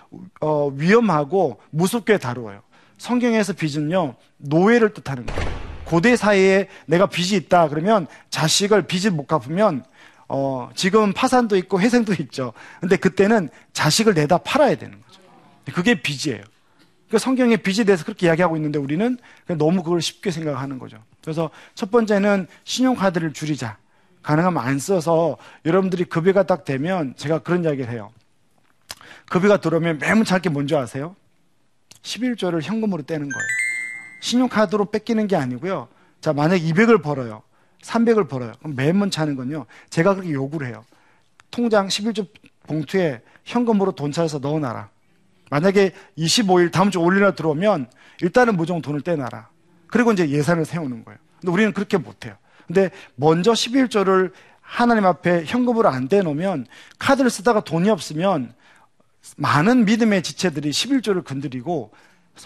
어, 0.42 0.68
위험하고 0.76 1.62
무섭게 1.70 2.18
다루어요. 2.18 2.62
성경에서 2.98 3.54
빚은요 3.54 4.16
노예를 4.38 4.94
뜻하는 4.94 5.26
거예요. 5.26 5.58
고대 5.86 6.18
사회에 6.18 6.68
내가 6.86 7.06
빚이 7.06 7.38
있다 7.38 7.70
그러면 7.70 8.08
자식을 8.30 8.88
빚을 8.88 9.12
못 9.12 9.26
갚으면 9.26 9.86
어, 10.28 10.70
지금 10.76 11.14
파산도 11.14 11.56
있고 11.56 11.80
회생도 11.80 12.14
있죠. 12.24 12.52
근데 12.82 12.98
그때는 12.98 13.48
자식을 13.72 14.16
내다 14.16 14.40
팔아야 14.40 14.76
되는 14.76 15.02
거죠. 15.02 15.22
그게 15.74 16.02
빚이에요. 16.02 16.44
그 17.10 17.18
성경의 17.18 17.58
빚에 17.58 17.86
대해서 17.86 18.04
그렇게 18.04 18.28
이야기하고 18.28 18.56
있는데 18.58 18.80
우리는 18.80 19.18
너무 19.58 19.84
그걸 19.84 20.02
쉽게 20.02 20.32
생각하는 20.32 20.78
거죠. 20.78 20.98
그래서 21.22 21.50
첫 21.74 21.90
번째는 21.92 22.48
신용카드를 22.66 23.34
줄이자. 23.34 23.78
가능하면 24.24 24.62
안 24.62 24.78
써서 24.78 25.38
여러분들이 25.66 26.04
급여가 26.04 26.44
딱 26.44 26.66
되면 26.66 27.14
제가 27.16 27.40
그런 27.40 27.64
이야기를 27.64 27.90
해요. 27.90 28.12
급여가 29.30 29.62
들어오면 29.62 30.00
매문찮게 30.00 30.50
게 30.50 30.50
뭔지 30.50 30.76
아세요? 30.76 31.16
11조를 32.02 32.62
현금으로 32.62 33.04
떼는 33.04 33.30
거예요. 33.30 33.48
신용카드로 34.22 34.86
뺏기는 34.86 35.28
게 35.28 35.36
아니고요. 35.36 35.88
자, 36.20 36.34
만약 36.34 36.58
200을 36.58 37.02
벌어요. 37.02 37.44
300을 37.84 38.28
벌어요. 38.28 38.52
그럼 38.60 38.76
매문 38.76 39.12
차는 39.12 39.36
건요. 39.36 39.66
제가 39.90 40.16
그렇게 40.16 40.32
요구를 40.32 40.68
해요. 40.68 40.84
통장 41.52 41.88
11조 41.88 42.28
봉투에 42.64 43.22
현금으로 43.46 43.94
돈 43.94 44.12
찾아서 44.12 44.40
넣어놔라. 44.40 44.90
만약에 45.50 45.92
25일 46.18 46.72
다음 46.72 46.92
주 46.92 47.00
올리나 47.00 47.32
들어오면 47.32 47.90
일단은 48.22 48.56
무조건 48.58 48.82
돈을 48.82 49.02
떼놔라. 49.02 49.50
그리고 49.88 50.12
이제 50.12 50.30
예산을 50.30 50.66
세우는 50.66 51.06
거예요. 51.06 51.18
근데 51.40 51.52
우리는 51.52 51.74
그렇게 51.74 51.98
못해요. 51.98 52.36
근데 52.66 52.90
먼저 53.16 53.52
11조를 53.54 54.32
하나님 54.62 55.06
앞에 55.06 55.46
현금으로 55.46 55.88
안 55.88 56.10
떼놓으면 56.10 56.68
카드를 57.00 57.30
쓰다가 57.30 57.62
돈이 57.62 57.90
없으면 57.90 58.54
많은 59.38 59.86
믿음의 59.86 60.24
지체들이 60.24 60.72
11조를 60.72 61.24
건드리고 61.24 61.92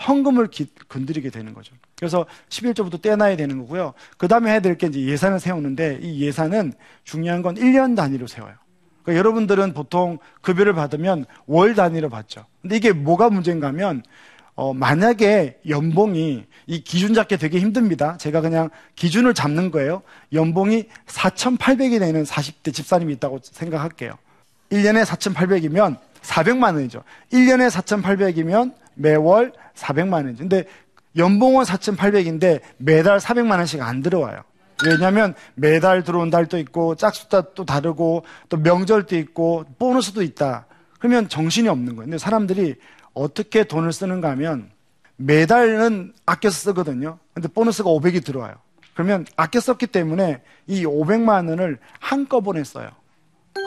헌금을 0.07 0.47
기, 0.47 0.67
건드리게 0.87 1.31
되는 1.31 1.53
거죠. 1.53 1.73
그래서 1.97 2.25
11조부터 2.49 3.01
떼놔야 3.01 3.35
되는 3.35 3.57
거고요. 3.59 3.93
그 4.17 4.27
다음에 4.27 4.51
해야 4.51 4.59
될 4.59 4.77
게 4.77 4.87
이제 4.87 5.01
예산을 5.01 5.39
세우는데 5.39 5.99
이 6.01 6.21
예산은 6.21 6.73
중요한 7.03 7.41
건 7.41 7.55
1년 7.55 7.95
단위로 7.95 8.27
세워요. 8.27 8.53
그러니까 9.03 9.19
여러분들은 9.19 9.73
보통 9.73 10.19
급여를 10.41 10.73
받으면 10.73 11.25
월 11.45 11.75
단위로 11.75 12.09
받죠. 12.09 12.45
근데 12.61 12.77
이게 12.77 12.91
뭐가 12.91 13.29
문제인가 13.29 13.67
하면 13.67 14.03
어, 14.55 14.73
만약에 14.73 15.59
연봉이 15.69 16.45
이 16.67 16.83
기준 16.83 17.13
잡기 17.13 17.37
되게 17.37 17.59
힘듭니다. 17.59 18.17
제가 18.17 18.41
그냥 18.41 18.69
기준을 18.95 19.33
잡는 19.33 19.71
거예요. 19.71 20.03
연봉이 20.33 20.85
4,800이 21.07 21.99
되는 21.99 22.23
40대 22.23 22.73
집사님이 22.73 23.13
있다고 23.13 23.39
생각할게요. 23.41 24.13
1년에 24.71 25.05
4,800이면 25.05 25.97
400만 26.21 26.75
원이죠. 26.75 27.03
1년에 27.31 27.69
4,800이면 27.71 28.73
매월 28.95 29.53
400만 29.75 30.25
원이죠. 30.25 30.37
근데 30.37 30.65
연봉은 31.17 31.63
4,800인데 31.63 32.61
매달 32.77 33.19
400만 33.19 33.57
원씩 33.57 33.81
안 33.81 34.01
들어와요. 34.01 34.43
왜냐하면 34.85 35.35
매달 35.55 36.03
들어온 36.03 36.29
달도 36.29 36.57
있고 36.59 36.95
짝수다 36.95 37.53
또 37.53 37.65
다르고 37.65 38.25
또 38.49 38.57
명절도 38.57 39.15
있고 39.17 39.65
보너스도 39.77 40.21
있다. 40.23 40.65
그러면 40.99 41.29
정신이 41.29 41.67
없는 41.67 41.95
거예요. 41.95 42.05
근데 42.05 42.17
사람들이 42.17 42.75
어떻게 43.13 43.63
돈을 43.63 43.91
쓰는가 43.91 44.29
하면 44.31 44.71
매달은 45.17 46.13
아껴서 46.25 46.57
쓰거든요. 46.57 47.19
근데 47.33 47.47
보너스가 47.47 47.89
500이 47.89 48.23
들어와요. 48.25 48.55
그러면 48.93 49.25
아껴 49.35 49.59
썼기 49.59 49.87
때문에 49.87 50.41
이 50.67 50.85
500만 50.85 51.49
원을 51.49 51.79
한꺼번에 51.99 52.63
써요. 52.63 52.89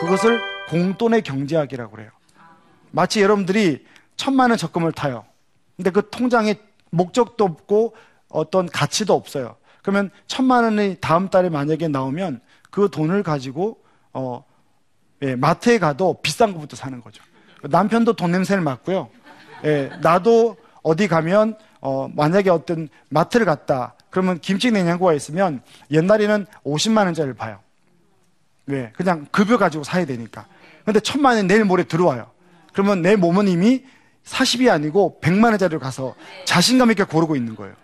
그것을 0.00 0.40
공돈의 0.68 1.22
경제학이라고 1.22 1.92
그래요. 1.92 2.10
마치 2.90 3.20
여러분들이 3.22 3.84
천만 4.16 4.50
원 4.50 4.58
적금을 4.58 4.92
타요. 4.92 5.24
근데 5.76 5.90
그 5.90 6.08
통장에 6.10 6.56
목적도 6.90 7.44
없고 7.44 7.94
어떤 8.28 8.66
가치도 8.66 9.14
없어요. 9.14 9.56
그러면 9.84 10.10
천만 10.26 10.64
원이 10.64 10.96
다음 11.00 11.28
달에 11.28 11.50
만약에 11.50 11.88
나오면 11.88 12.40
그 12.70 12.88
돈을 12.90 13.22
가지고 13.22 13.78
어 14.14 14.42
예, 15.22 15.36
마트에 15.36 15.78
가도 15.78 16.20
비싼 16.22 16.54
것부터 16.54 16.74
사는 16.74 17.00
거죠. 17.02 17.22
남편도 17.62 18.14
돈 18.14 18.32
냄새를 18.32 18.62
맡고요. 18.62 19.10
예, 19.64 19.90
나도 20.00 20.56
어디 20.82 21.06
가면 21.06 21.58
어, 21.82 22.08
만약에 22.14 22.48
어떤 22.48 22.88
마트를 23.10 23.44
갔다. 23.44 23.94
그러면 24.08 24.40
김치 24.40 24.70
냉장고가 24.70 25.12
있으면 25.12 25.60
옛날에는 25.90 26.46
50만 26.64 27.04
원짜리를 27.04 27.34
봐요. 27.34 27.60
왜? 28.66 28.90
그냥 28.96 29.26
급여 29.30 29.58
가지고 29.58 29.84
사야 29.84 30.06
되니까. 30.06 30.46
근데 30.86 30.98
천만 31.00 31.36
원 31.36 31.46
내일 31.46 31.64
모레 31.64 31.84
들어와요. 31.84 32.30
그러면 32.72 33.02
내 33.02 33.16
몸은 33.16 33.48
이미 33.48 33.84
40이 34.24 34.72
아니고 34.72 35.20
100만 35.22 35.50
원짜리로 35.50 35.78
가서 35.78 36.14
자신감 36.46 36.90
있게 36.92 37.04
고르고 37.04 37.36
있는 37.36 37.54
거예요. 37.54 37.74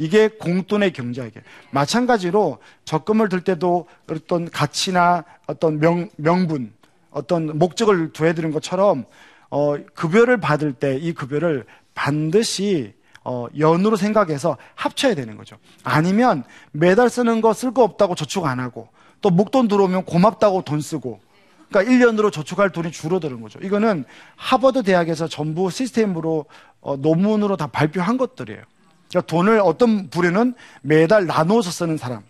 이게 0.00 0.28
공돈의 0.28 0.92
경제학이에요. 0.94 1.44
마찬가지로 1.72 2.58
적금을 2.86 3.28
들 3.28 3.42
때도 3.44 3.86
어떤 4.10 4.50
가치나 4.50 5.24
어떤 5.46 5.78
명, 5.78 6.08
명분, 6.16 6.72
어떤 7.10 7.58
목적을 7.58 8.12
두어야 8.12 8.32
되는 8.32 8.50
것처럼 8.50 9.04
어, 9.50 9.76
급여를 9.94 10.38
받을 10.38 10.72
때 10.72 10.96
이 10.98 11.12
급여를 11.12 11.66
반드시 11.94 12.94
어, 13.24 13.46
연으로 13.58 13.96
생각해서 13.96 14.56
합쳐야 14.74 15.14
되는 15.14 15.36
거죠. 15.36 15.58
아니면 15.84 16.44
매달 16.72 17.10
쓰는 17.10 17.42
거 17.42 17.52
쓸 17.52 17.72
거 17.72 17.82
없다고 17.84 18.14
저축 18.14 18.46
안 18.46 18.58
하고 18.58 18.88
또 19.20 19.28
목돈 19.28 19.68
들어오면 19.68 20.06
고맙다고 20.06 20.62
돈 20.62 20.80
쓰고 20.80 21.20
그러니까 21.68 21.92
1년으로 21.92 22.32
저축할 22.32 22.70
돈이 22.70 22.90
줄어드는 22.90 23.42
거죠. 23.42 23.58
이거는 23.62 24.04
하버드 24.36 24.82
대학에서 24.82 25.28
전부 25.28 25.70
시스템으로 25.70 26.46
어, 26.80 26.96
논문으로 26.96 27.58
다 27.58 27.66
발표한 27.66 28.16
것들이에요. 28.16 28.62
그러니까 29.10 29.26
돈을 29.26 29.60
어떤 29.60 30.08
부류는 30.08 30.54
매달 30.82 31.26
나누어서 31.26 31.70
쓰는 31.70 31.96
사람. 31.96 32.22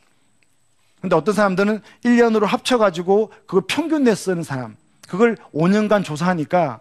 근데 1.01 1.15
어떤 1.15 1.35
사람들은 1.35 1.81
1년으로 2.05 2.47
합쳐가지고 2.47 3.33
그걸 3.47 3.63
평균 3.69 4.05
내 4.05 4.15
쓰는 4.15 4.43
사람. 4.43 4.77
그걸 5.09 5.37
5년간 5.55 6.05
조사하니까 6.05 6.81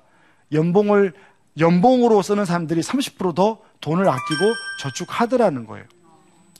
연봉을 0.52 1.14
연봉으로 1.58 2.22
쓰는 2.22 2.46
사람들이 2.46 2.82
30%더 2.82 3.60
돈을 3.82 4.08
아끼고 4.08 4.54
저축하더라는 4.80 5.66
거예요. 5.66 5.86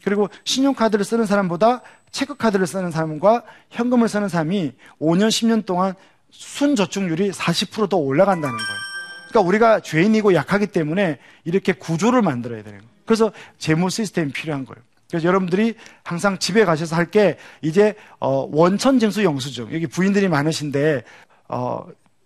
그리고 0.04 0.30
신용카드를 0.44 1.06
쓰는 1.06 1.26
사람보다 1.26 1.82
체크카드를 2.12 2.66
쓰는 2.66 2.92
사람과 2.92 3.44
현금을 3.70 4.08
쓰는 4.08 4.30
사람이 4.30 4.74
5년, 5.00 5.28
10년 5.28 5.66
동안 5.66 5.94
순저축률이 6.32 7.32
40%더 7.32 7.98
올라간다는 7.98 8.56
거예요. 8.56 8.89
그러니까 9.30 9.48
우리가 9.48 9.80
죄인이고 9.80 10.34
약하기 10.34 10.68
때문에 10.68 11.20
이렇게 11.46 11.74
구조를 11.74 12.22
만들어야 12.22 12.64
되는 12.64 12.80
거예요. 12.80 12.92
그래서 13.06 13.32
재무 13.58 13.90
시스템이 13.90 14.32
필요한 14.32 14.66
거예요. 14.66 14.84
그래서 15.10 15.28
여러분들이 15.28 15.76
항상 16.04 16.38
집에 16.38 16.66
가셔서 16.66 16.96
할 16.96 17.10
게 17.10 17.38
이제 17.62 17.96
어, 18.20 18.48
원천 18.52 19.00
징수 19.00 19.24
영수증 19.24 19.74
여기 19.74 19.88
부인들이 19.88 20.28
많으신데 20.28 21.04
어, 21.48 21.86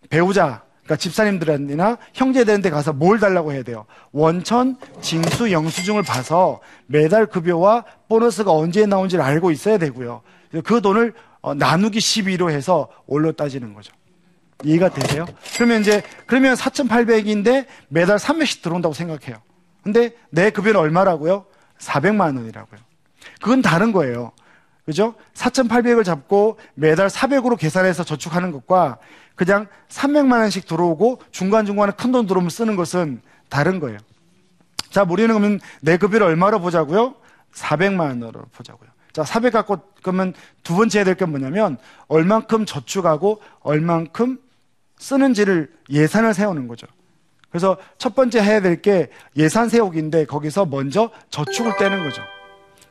배우자 0.09 0.63
그러니까 0.83 0.97
집사님들이나 0.97 1.97
형제들한테 2.13 2.69
가서 2.69 2.91
뭘 2.91 3.19
달라고 3.19 3.53
해야 3.53 3.63
돼요? 3.63 3.85
원천 4.11 4.75
징수 5.01 5.51
영수증을 5.53 6.03
봐서 6.03 6.59
매달 6.87 7.25
급여와 7.25 7.85
보너스가 8.09 8.51
언제 8.51 8.85
나온지를 8.85 9.23
알고 9.23 9.51
있어야 9.51 9.77
되고요. 9.77 10.21
그 10.65 10.81
돈을 10.81 11.13
어, 11.41 11.53
나누기 11.53 11.99
12로 11.99 12.49
해서 12.49 12.89
올려 13.07 13.31
따지는 13.31 13.73
거죠. 13.73 13.93
이해가 14.63 14.89
되세요? 14.89 15.25
그러면 15.55 15.81
이제 15.81 16.01
그러면 16.25 16.55
4,800인데 16.55 17.65
매달 17.89 18.17
300씩 18.17 18.61
들어온다고 18.61 18.93
생각해요. 18.93 19.37
근데 19.83 20.11
내 20.29 20.49
급여는 20.49 20.79
얼마라고요? 20.79 21.45
400만 21.79 22.37
원이라고요. 22.37 22.79
그건 23.41 23.61
다른 23.61 23.91
거예요. 23.91 24.31
그죠? 24.85 25.15
4,800을 25.33 26.03
잡고 26.03 26.57
매달 26.75 27.07
400으로 27.07 27.57
계산해서 27.57 28.03
저축하는 28.03 28.51
것과 28.51 28.97
그냥 29.35 29.67
300만 29.89 30.39
원씩 30.39 30.67
들어오고 30.67 31.21
중간중간에 31.31 31.93
큰 31.93 32.11
돈 32.11 32.27
들어오면 32.27 32.49
쓰는 32.49 32.75
것은 32.75 33.21
다른 33.49 33.79
거예요. 33.79 33.97
자, 34.89 35.05
우리는 35.09 35.33
그러면 35.33 35.59
내 35.81 35.97
급여를 35.97 36.27
얼마로 36.27 36.59
보자고요? 36.59 37.15
400만 37.53 37.99
원으로 38.09 38.45
보자고요. 38.53 38.89
자, 39.13 39.23
400 39.23 39.53
갖고 39.53 39.79
그러면 40.01 40.33
두 40.63 40.75
번째 40.75 40.99
해야 40.99 41.05
될 41.05 41.15
게 41.15 41.25
뭐냐면 41.25 41.77
얼만큼 42.07 42.65
저축하고 42.65 43.41
얼만큼 43.61 44.39
쓰는지를 45.03 45.69
예산을 45.89 46.33
세우는 46.33 46.67
거죠. 46.67 46.87
그래서 47.49 47.77
첫 47.97 48.15
번째 48.15 48.41
해야 48.41 48.61
될 48.61 48.81
게 48.81 49.09
예산 49.37 49.67
세우기인데 49.69 50.25
거기서 50.25 50.65
먼저 50.65 51.11
저축을 51.29 51.77
떼는 51.77 52.03
거죠. 52.03 52.21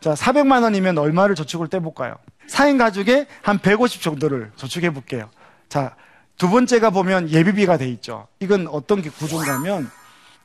자, 0.01 0.13
400만 0.15 0.63
원이면 0.63 0.99
얼마를 0.99 1.35
저축을 1.35 1.69
떼볼까요? 1.69 2.17
4인 2.49 2.77
가족에 2.79 3.27
한 3.43 3.59
150 3.59 4.03
정도를 4.03 4.53
저축해 4.57 4.91
볼게요. 4.93 5.31
자, 5.69 5.97
두 6.37 6.51
번째가 6.51 6.91
보면 6.91 7.31
예비비가 7.31 7.77
돼 7.79 7.89
있죠. 7.89 8.29
이건 8.41 8.67
어떤 8.69 9.01
게 9.01 9.09
구조인가 9.11 9.55
하면 9.55 9.91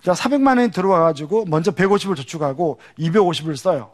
자, 0.03 0.13
400만 0.13 0.57
원이 0.57 0.71
들어와 0.71 1.01
가지고 1.01 1.45
먼저 1.45 1.71
150을 1.71 2.15
저축하고 2.15 2.79
250을 2.97 3.57
써요. 3.57 3.91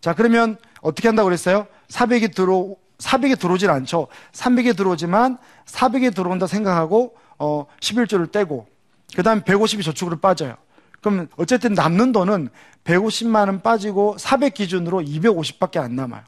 자, 0.00 0.14
그러면 0.14 0.56
어떻게 0.80 1.08
한다고 1.08 1.26
그랬어요? 1.26 1.66
400이 1.88 2.34
들어 2.34 2.74
400이 2.98 3.38
들어오질 3.38 3.70
않죠. 3.70 4.08
300이 4.32 4.76
들어오지만 4.76 5.38
400이 5.66 6.14
들어온다 6.14 6.46
생각하고 6.46 7.16
어 7.38 7.66
11조를 7.80 8.32
떼고 8.32 8.66
그다음에 9.14 9.42
150이 9.42 9.84
저축으로 9.84 10.18
빠져요. 10.18 10.56
그럼 11.00 11.28
어쨌든 11.36 11.74
남는 11.74 12.12
돈은 12.12 12.48
150만 12.84 13.46
원 13.46 13.62
빠지고 13.62 14.16
400 14.18 14.54
기준으로 14.54 15.00
250밖에 15.00 15.78
안 15.78 15.94
남아요. 15.94 16.22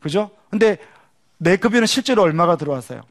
그죠? 0.00 0.30
근데 0.50 0.78
내 1.38 1.56
급여는 1.56 1.86
실제로 1.86 2.22
얼마가 2.22 2.56
들어왔어요? 2.56 3.02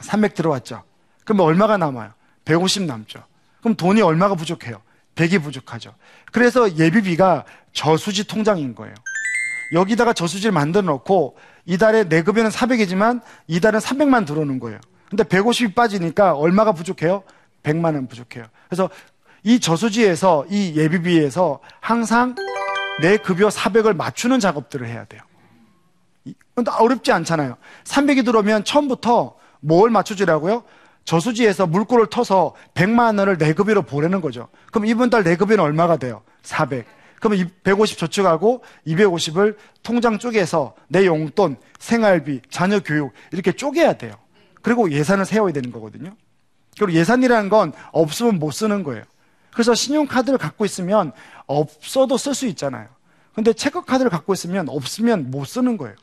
300 0.00 0.34
들어왔죠. 0.34 0.82
그럼 1.24 1.40
얼마가 1.40 1.76
남아요? 1.76 2.12
150 2.44 2.84
남죠. 2.84 3.22
그럼 3.60 3.74
돈이 3.76 4.00
얼마가 4.02 4.34
부족해요? 4.34 4.80
100이 5.16 5.42
부족하죠. 5.42 5.94
그래서 6.32 6.76
예비비가 6.76 7.44
저수지 7.72 8.26
통장인 8.26 8.74
거예요. 8.74 8.94
여기다가 9.72 10.12
저수지를 10.12 10.52
만들어 10.52 10.82
놓고 10.82 11.36
이달에 11.66 12.04
내 12.08 12.22
급여는 12.22 12.50
400이지만 12.50 13.20
이달은 13.46 13.80
300만 13.80 14.26
들어오는 14.26 14.58
거예요. 14.58 14.78
근데 15.08 15.24
150이 15.24 15.74
빠지니까 15.74 16.34
얼마가 16.34 16.72
부족해요? 16.72 17.22
100만 17.62 17.94
원 17.94 18.06
부족해요. 18.08 18.44
그래서 18.68 18.90
이 19.42 19.60
저수지에서 19.60 20.46
이 20.50 20.74
예비비에서 20.76 21.60
항상 21.80 22.34
내 23.00 23.16
급여 23.16 23.48
400을 23.48 23.94
맞추는 23.96 24.40
작업들을 24.40 24.86
해야 24.86 25.04
돼요. 25.04 25.22
근데 26.54 26.70
어렵지 26.70 27.12
않잖아요. 27.12 27.56
300이 27.84 28.24
들어오면 28.24 28.64
처음부터 28.64 29.34
뭘 29.60 29.90
맞춰주라고요? 29.90 30.62
저수지에서 31.04 31.66
물꼬를 31.66 32.06
터서 32.06 32.54
100만 32.74 33.18
원을 33.18 33.36
내 33.38 33.52
급여로 33.52 33.82
보내는 33.82 34.20
거죠. 34.20 34.48
그럼 34.70 34.86
이번 34.86 35.10
달 35.10 35.22
내 35.24 35.36
급여는 35.36 35.62
얼마가 35.62 35.96
돼요? 35.96 36.22
400. 36.42 36.86
그러면 37.24 37.50
150 37.62 37.96
저축하고 37.96 38.62
250을 38.86 39.56
통장 39.82 40.18
쪽에서 40.18 40.74
내 40.88 41.06
용돈, 41.06 41.56
생활비, 41.78 42.42
자녀 42.50 42.80
교육 42.80 43.14
이렇게 43.32 43.50
쪼개야 43.52 43.94
돼요. 43.94 44.12
그리고 44.60 44.90
예산을 44.90 45.24
세워야 45.24 45.54
되는 45.54 45.72
거거든요. 45.72 46.14
그리고 46.78 46.92
예산이라는 46.92 47.48
건 47.48 47.72
없으면 47.92 48.38
못 48.38 48.50
쓰는 48.50 48.82
거예요. 48.82 49.04
그래서 49.54 49.74
신용카드를 49.74 50.36
갖고 50.36 50.66
있으면 50.66 51.12
없어도 51.46 52.18
쓸 52.18 52.34
수 52.34 52.46
있잖아요. 52.48 52.88
근데 53.34 53.54
체크카드를 53.54 54.10
갖고 54.10 54.34
있으면 54.34 54.68
없으면 54.68 55.30
못 55.30 55.46
쓰는 55.46 55.78
거예요. 55.78 55.96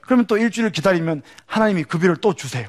그러면 0.00 0.26
또 0.26 0.36
일주일 0.36 0.72
기다리면 0.72 1.22
하나님이 1.46 1.84
급여를 1.84 2.16
또 2.16 2.34
주세요. 2.34 2.68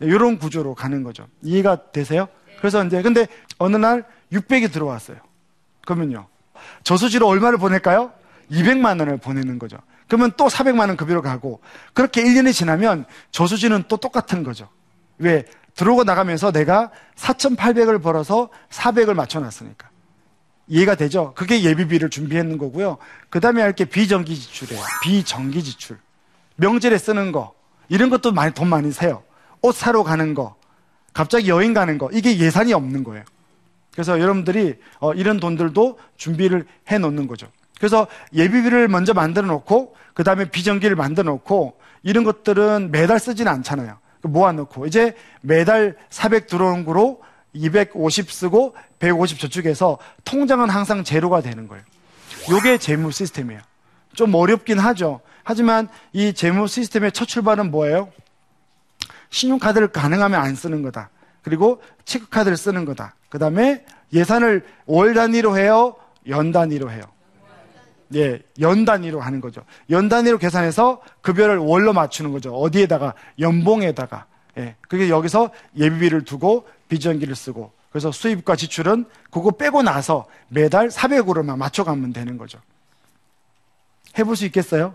이런 0.00 0.38
구조로 0.38 0.74
가는 0.74 1.02
거죠. 1.02 1.26
이해가 1.42 1.92
되세요? 1.92 2.26
그래서 2.58 2.82
이제 2.86 3.02
근데 3.02 3.26
어느 3.58 3.76
날 3.76 4.06
600이 4.32 4.72
들어왔어요. 4.72 5.18
그러면요. 5.84 6.26
저수지로 6.84 7.26
얼마를 7.26 7.58
보낼까요? 7.58 8.12
200만 8.50 8.98
원을 9.00 9.18
보내는 9.18 9.58
거죠. 9.58 9.76
그러면 10.06 10.32
또 10.36 10.46
400만 10.46 10.80
원 10.88 10.96
급여로 10.96 11.20
가고 11.22 11.60
그렇게 11.92 12.22
1년이 12.22 12.52
지나면 12.54 13.04
저수지는 13.30 13.84
또 13.88 13.96
똑같은 13.98 14.42
거죠. 14.42 14.68
왜? 15.18 15.44
들어오고 15.74 16.04
나가면서 16.04 16.50
내가 16.50 16.90
4,800을 17.16 18.02
벌어서 18.02 18.48
400을 18.70 19.14
맞춰놨으니까. 19.14 19.88
이해가 20.66 20.96
되죠? 20.96 21.32
그게 21.36 21.62
예비비를 21.62 22.10
준비했는 22.10 22.58
거고요. 22.58 22.98
그 23.30 23.40
다음에 23.40 23.62
할 23.62 23.72
게 23.72 23.84
비정기 23.84 24.34
지출이에요. 24.34 24.82
비정기 25.02 25.62
지출. 25.62 25.98
명절에 26.56 26.98
쓰는 26.98 27.32
거. 27.32 27.54
이런 27.88 28.10
것도 28.10 28.32
많이, 28.32 28.52
돈 28.52 28.68
많이 28.68 28.90
세요. 28.92 29.22
옷 29.62 29.74
사러 29.74 30.02
가는 30.02 30.34
거. 30.34 30.56
갑자기 31.14 31.48
여행 31.48 31.72
가는 31.74 31.96
거. 31.96 32.10
이게 32.12 32.38
예산이 32.38 32.72
없는 32.74 33.04
거예요. 33.04 33.24
그래서 33.98 34.20
여러분들이 34.20 34.76
어, 35.00 35.12
이런 35.12 35.40
돈들도 35.40 35.98
준비를 36.16 36.66
해 36.88 36.98
놓는 36.98 37.26
거죠. 37.26 37.48
그래서 37.78 38.06
예비비를 38.32 38.86
먼저 38.86 39.12
만들어 39.12 39.48
놓고 39.48 39.96
그 40.14 40.22
다음에 40.22 40.48
비정기를 40.50 40.94
만들어 40.94 41.32
놓고 41.32 41.76
이런 42.04 42.22
것들은 42.22 42.92
매달 42.92 43.18
쓰지는 43.18 43.50
않잖아요. 43.50 43.98
그 44.22 44.28
모아놓고 44.28 44.86
이제 44.86 45.16
매달 45.40 45.96
400 46.10 46.46
들어오는 46.46 46.84
거로 46.84 47.20
250 47.54 48.30
쓰고 48.30 48.76
150 49.00 49.40
저축해서 49.40 49.98
통장은 50.24 50.70
항상 50.70 51.02
제로가 51.02 51.40
되는 51.40 51.66
거예요. 51.66 51.82
이게 52.56 52.78
재무 52.78 53.10
시스템이에요. 53.10 53.60
좀 54.14 54.32
어렵긴 54.32 54.78
하죠. 54.78 55.22
하지만 55.42 55.88
이 56.12 56.32
재무 56.34 56.68
시스템의 56.68 57.10
첫 57.10 57.26
출발은 57.26 57.72
뭐예요? 57.72 58.12
신용카드를 59.30 59.88
가능하면 59.88 60.40
안 60.40 60.54
쓰는 60.54 60.82
거다. 60.82 61.10
그리고 61.48 61.82
체크카드를 62.04 62.56
쓰는 62.56 62.84
거다. 62.84 63.14
그 63.30 63.38
다음에 63.38 63.84
예산을 64.12 64.64
월 64.86 65.14
단위로 65.14 65.56
해요? 65.58 65.96
연 66.28 66.52
단위로 66.52 66.90
해요? 66.90 67.02
예, 68.14 68.40
연 68.60 68.84
단위로 68.84 69.20
하는 69.20 69.40
거죠. 69.40 69.62
연 69.90 70.08
단위로 70.08 70.38
계산해서 70.38 71.02
급여를 71.22 71.58
월로 71.58 71.92
맞추는 71.92 72.32
거죠. 72.32 72.54
어디에다가? 72.54 73.14
연봉에다가. 73.38 74.26
예, 74.58 74.76
그게 74.88 75.08
여기서 75.08 75.50
예비비를 75.76 76.24
두고 76.24 76.66
비전기를 76.88 77.34
쓰고. 77.34 77.72
그래서 77.90 78.12
수입과 78.12 78.56
지출은 78.56 79.06
그거 79.30 79.50
빼고 79.52 79.82
나서 79.82 80.26
매달 80.48 80.88
400으로만 80.88 81.56
맞춰가면 81.56 82.12
되는 82.12 82.36
거죠. 82.36 82.58
해볼 84.18 84.36
수 84.36 84.44
있겠어요? 84.46 84.94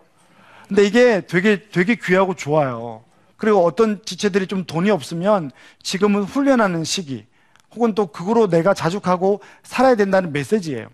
근데 0.67 0.85
이게 0.85 1.21
되게, 1.21 1.67
되게 1.69 1.95
귀하고 1.95 2.35
좋아요. 2.35 3.03
그리고 3.43 3.65
어떤 3.65 4.01
지체들이 4.05 4.47
좀 4.47 4.63
돈이 4.63 4.89
없으면 4.89 5.51
지금은 5.81 6.23
훈련하는 6.23 6.85
시기, 6.85 7.25
혹은 7.75 7.93
또 7.93 8.07
그거로 8.07 8.47
내가 8.47 8.73
자족하고 8.73 9.41
살아야 9.63 9.95
된다는 9.95 10.31
메시지예요. 10.31 10.87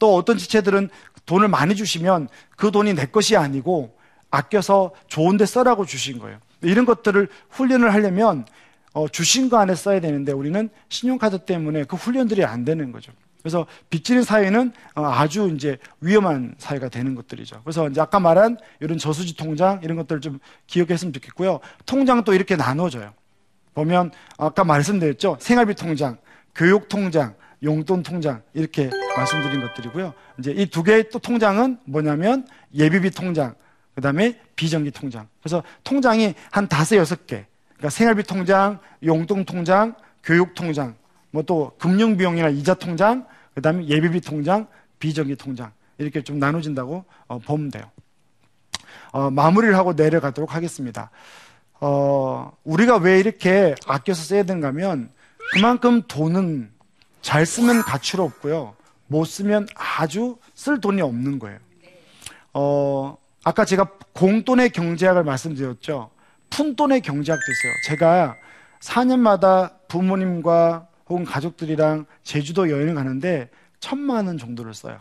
또 0.00 0.16
어떤 0.16 0.36
지체들은 0.36 0.90
돈을 1.26 1.46
많이 1.46 1.76
주시면 1.76 2.26
그 2.56 2.72
돈이 2.72 2.94
내 2.94 3.06
것이 3.06 3.36
아니고 3.36 3.96
아껴서 4.32 4.90
좋은 5.06 5.36
데 5.36 5.46
써라고 5.46 5.86
주신 5.86 6.18
거예요. 6.18 6.40
이런 6.62 6.86
것들을 6.86 7.28
훈련을 7.50 7.94
하려면 7.94 8.46
어, 8.94 9.06
주신 9.06 9.48
거 9.48 9.58
안에 9.58 9.76
써야 9.76 10.00
되는데 10.00 10.32
우리는 10.32 10.70
신용카드 10.88 11.44
때문에 11.44 11.84
그 11.84 11.94
훈련들이 11.94 12.44
안 12.44 12.64
되는 12.64 12.90
거죠. 12.90 13.12
그래서 13.42 13.66
빚지는 13.90 14.22
사회는 14.22 14.72
어, 14.94 15.04
아주 15.04 15.50
이제 15.54 15.78
위험한 16.00 16.54
사회가 16.58 16.88
되는 16.88 17.14
것들이죠. 17.14 17.60
그래서 17.64 17.88
이제 17.88 18.00
아까 18.00 18.20
말한 18.20 18.56
이런 18.80 18.98
저수지 18.98 19.36
통장 19.36 19.80
이런 19.82 19.96
것들을 19.96 20.20
좀 20.20 20.38
기억했으면 20.66 21.12
좋겠고요. 21.12 21.60
통장은 21.86 22.24
또 22.24 22.34
이렇게 22.34 22.56
나눠져요. 22.56 23.12
보면 23.74 24.12
아까 24.38 24.64
말씀드렸죠. 24.64 25.38
생활비 25.40 25.74
통장, 25.74 26.18
교육 26.54 26.88
통장, 26.88 27.34
용돈 27.62 28.02
통장 28.02 28.42
이렇게 28.54 28.90
말씀드린 29.16 29.60
것들이고요. 29.62 30.12
이제 30.38 30.52
이 30.52 30.66
두 30.66 30.82
개의 30.82 31.10
또 31.10 31.18
통장은 31.18 31.78
뭐냐면 31.84 32.46
예비비 32.74 33.10
통장, 33.10 33.54
그다음에 33.94 34.38
비정기 34.56 34.90
통장. 34.90 35.28
그래서 35.40 35.62
통장이 35.84 36.34
한 36.50 36.68
다섯 36.68 36.96
여섯 36.96 37.26
개. 37.26 37.46
그러니까 37.74 37.90
생활비 37.90 38.22
통장, 38.22 38.78
용돈 39.04 39.44
통장, 39.44 39.94
교육 40.22 40.54
통장, 40.54 40.94
뭐 41.32 41.42
또 41.42 41.72
금융 41.78 42.16
비용이나 42.16 42.48
이자 42.48 42.74
통장, 42.74 43.26
그 43.54 43.60
다음에 43.60 43.86
예비비 43.86 44.20
통장, 44.20 44.68
비정기 44.98 45.36
통장 45.36 45.72
이렇게 45.98 46.22
좀 46.22 46.38
나눠진다고 46.38 47.04
어, 47.26 47.38
보면 47.40 47.70
돼요. 47.70 47.84
어, 49.10 49.30
마무리를 49.30 49.76
하고 49.76 49.94
내려가도록 49.94 50.54
하겠습니다. 50.54 51.10
어, 51.80 52.52
우리가 52.64 52.96
왜 52.98 53.18
이렇게 53.18 53.74
아껴서 53.86 54.22
써야 54.22 54.44
되는가 54.44 54.68
하면 54.68 55.10
그만큼 55.52 56.02
돈은 56.06 56.70
잘 57.20 57.44
쓰면 57.44 57.82
가치로 57.82 58.24
없고요. 58.24 58.74
못 59.06 59.24
쓰면 59.24 59.68
아주 59.74 60.38
쓸 60.54 60.80
돈이 60.80 61.02
없는 61.02 61.38
거예요. 61.38 61.58
어, 62.54 63.16
아까 63.44 63.64
제가 63.64 63.90
공돈의 64.12 64.70
경제학을 64.70 65.24
말씀드렸죠. 65.24 66.10
푼돈의 66.50 67.00
경제학도 67.00 67.42
있어요. 67.50 67.72
제가 67.88 68.36
4년마다 68.80 69.72
부모님과 69.88 70.86
혹은 71.08 71.24
가족들이랑 71.24 72.06
제주도 72.22 72.70
여행을 72.70 72.94
가는데 72.94 73.50
천만 73.80 74.26
원 74.26 74.38
정도를 74.38 74.74
써요. 74.74 75.00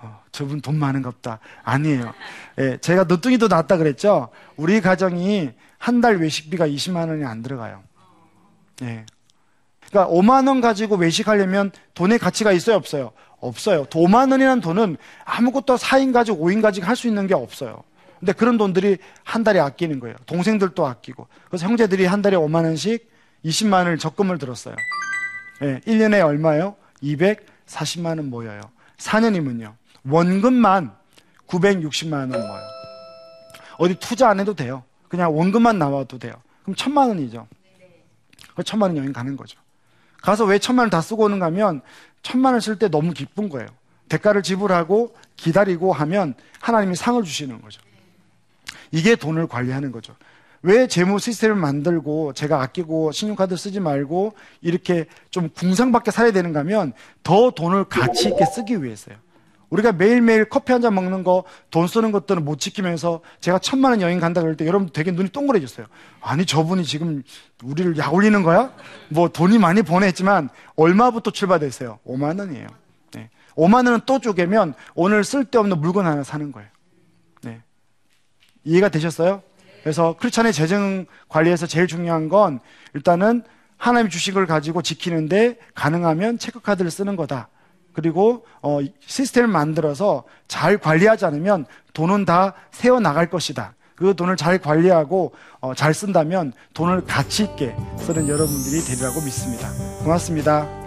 어, 0.00 0.22
저분 0.32 0.60
돈 0.60 0.76
많은갑다. 0.78 1.38
아니에요. 1.62 2.12
예, 2.58 2.78
제가 2.78 3.04
늦둥이도 3.04 3.48
낳았다 3.48 3.76
그랬죠. 3.76 4.28
우리 4.56 4.80
가정이 4.80 5.50
한 5.78 6.00
달 6.00 6.16
외식비가 6.16 6.66
20만 6.66 7.08
원이 7.10 7.24
안 7.24 7.42
들어가요. 7.42 7.82
예. 8.82 9.04
그러니까 9.88 10.10
5만 10.12 10.48
원 10.48 10.60
가지고 10.62 10.96
외식하려면 10.96 11.70
돈의 11.92 12.18
가치가 12.18 12.52
있어요, 12.52 12.76
없어요? 12.76 13.12
없어요. 13.38 13.84
5만 13.84 14.30
원이라는 14.32 14.62
돈은 14.62 14.96
아무것도 15.24 15.76
4인 15.76 16.12
가족, 16.12 16.40
5인 16.40 16.62
가족 16.62 16.88
할 16.88 16.96
수 16.96 17.06
있는 17.06 17.26
게 17.26 17.34
없어요. 17.34 17.82
근데 18.18 18.32
그런 18.32 18.56
돈들이 18.56 18.96
한 19.22 19.44
달에 19.44 19.60
아끼는 19.60 20.00
거예요. 20.00 20.16
동생들도 20.24 20.86
아끼고. 20.86 21.28
그래서 21.48 21.66
형제들이 21.66 22.06
한 22.06 22.22
달에 22.22 22.36
5만 22.38 22.64
원씩 22.64 23.10
20만 23.44 23.74
원을 23.74 23.98
적금을 23.98 24.38
들었어요. 24.38 24.74
예, 25.62 25.80
1년에 25.86 26.24
얼마요? 26.24 26.76
240만 27.02 28.06
원 28.18 28.30
모여요. 28.30 28.60
4년이면요. 28.98 29.74
원금만 30.08 30.94
960만 31.46 32.12
원 32.12 32.28
모여요. 32.30 32.62
어디 33.78 33.94
투자 33.96 34.28
안 34.30 34.40
해도 34.40 34.54
돼요. 34.54 34.84
그냥 35.08 35.36
원금만 35.36 35.78
나와도 35.78 36.18
돼요. 36.18 36.32
그럼 36.62 36.74
천만 36.74 37.08
원이죠. 37.08 37.46
그 38.54 38.62
천만 38.62 38.90
원 38.90 38.96
여행 38.98 39.12
가는 39.12 39.36
거죠. 39.36 39.58
가서 40.22 40.44
왜 40.44 40.58
천만 40.58 40.84
원 40.84 40.90
다 40.90 41.00
쓰고 41.00 41.24
오는가 41.24 41.46
하면 41.46 41.82
천만 42.22 42.54
원 42.54 42.60
쓸 42.60 42.78
때 42.78 42.88
너무 42.88 43.12
기쁜 43.12 43.48
거예요. 43.48 43.68
대가를 44.08 44.42
지불하고 44.42 45.14
기다리고 45.36 45.92
하면 45.92 46.34
하나님이 46.60 46.94
상을 46.96 47.22
주시는 47.22 47.60
거죠. 47.62 47.80
이게 48.90 49.16
돈을 49.16 49.46
관리하는 49.48 49.92
거죠. 49.92 50.14
왜 50.64 50.86
재무 50.86 51.18
시스템을 51.18 51.56
만들고 51.56 52.32
제가 52.32 52.62
아끼고 52.62 53.12
신용카드 53.12 53.54
쓰지 53.54 53.80
말고 53.80 54.32
이렇게 54.62 55.04
좀 55.30 55.50
궁상밖에 55.50 56.10
살아야 56.10 56.32
되는가 56.32 56.60
하면 56.60 56.94
더 57.22 57.50
돈을 57.50 57.84
가치 57.84 58.28
있게 58.30 58.46
쓰기 58.46 58.82
위해서요. 58.82 59.16
우리가 59.68 59.92
매일매일 59.92 60.46
커피 60.48 60.72
한 60.72 60.80
잔 60.80 60.94
먹는 60.94 61.22
거, 61.22 61.44
돈 61.70 61.86
쓰는 61.86 62.12
것들은 62.12 62.44
못 62.46 62.58
지키면서 62.60 63.20
제가 63.40 63.58
천만 63.58 63.90
원 63.90 64.00
여행 64.00 64.20
간다 64.20 64.40
그럴 64.40 64.56
때 64.56 64.66
여러분 64.66 64.88
되게 64.90 65.10
눈이 65.10 65.30
동그래졌어요. 65.30 65.86
아니, 66.22 66.46
저분이 66.46 66.84
지금 66.84 67.22
우리를 67.62 67.98
약 67.98 68.14
올리는 68.14 68.42
거야? 68.42 68.72
뭐 69.10 69.28
돈이 69.28 69.58
많이 69.58 69.82
보냈지만 69.82 70.48
얼마부터 70.76 71.30
출발됐어요? 71.30 71.98
5만 72.06 72.38
원이에요. 72.38 72.68
네. 73.12 73.28
5만 73.56 73.86
원은 73.86 74.00
또 74.06 74.18
쪼개면 74.18 74.74
오늘 74.94 75.24
쓸데없는 75.24 75.78
물건 75.78 76.06
하나 76.06 76.22
사는 76.22 76.50
거예요. 76.52 76.68
네. 77.42 77.60
이해가 78.64 78.88
되셨어요? 78.88 79.42
그래서 79.84 80.16
크리스찬의 80.18 80.54
재정 80.54 81.04
관리에서 81.28 81.66
제일 81.66 81.86
중요한 81.86 82.30
건 82.30 82.58
일단은 82.94 83.42
하나님 83.76 84.08
걸 84.32 84.46
가지고 84.46 84.80
지키는데 84.80 85.58
가능하면 85.74 86.38
체크카드를 86.38 86.90
쓰는 86.90 87.16
거다. 87.16 87.48
그리고 87.92 88.46
어, 88.62 88.80
시스템을 89.00 89.46
만들어서 89.46 90.24
잘 90.48 90.78
관리하지 90.78 91.26
않으면 91.26 91.66
돈은 91.92 92.24
다 92.24 92.54
새어 92.70 92.98
나갈 92.98 93.28
것이다. 93.28 93.74
그 93.94 94.16
돈을 94.16 94.38
잘 94.38 94.58
관리하고 94.58 95.34
어, 95.60 95.74
잘 95.74 95.92
쓴다면 95.92 96.54
돈을 96.72 97.04
가치 97.04 97.44
있게 97.44 97.76
쓰는 97.98 98.26
여러분들이 98.26 98.80
되리라고 98.80 99.20
믿습니다. 99.20 99.68
고맙습니다. 100.02 100.83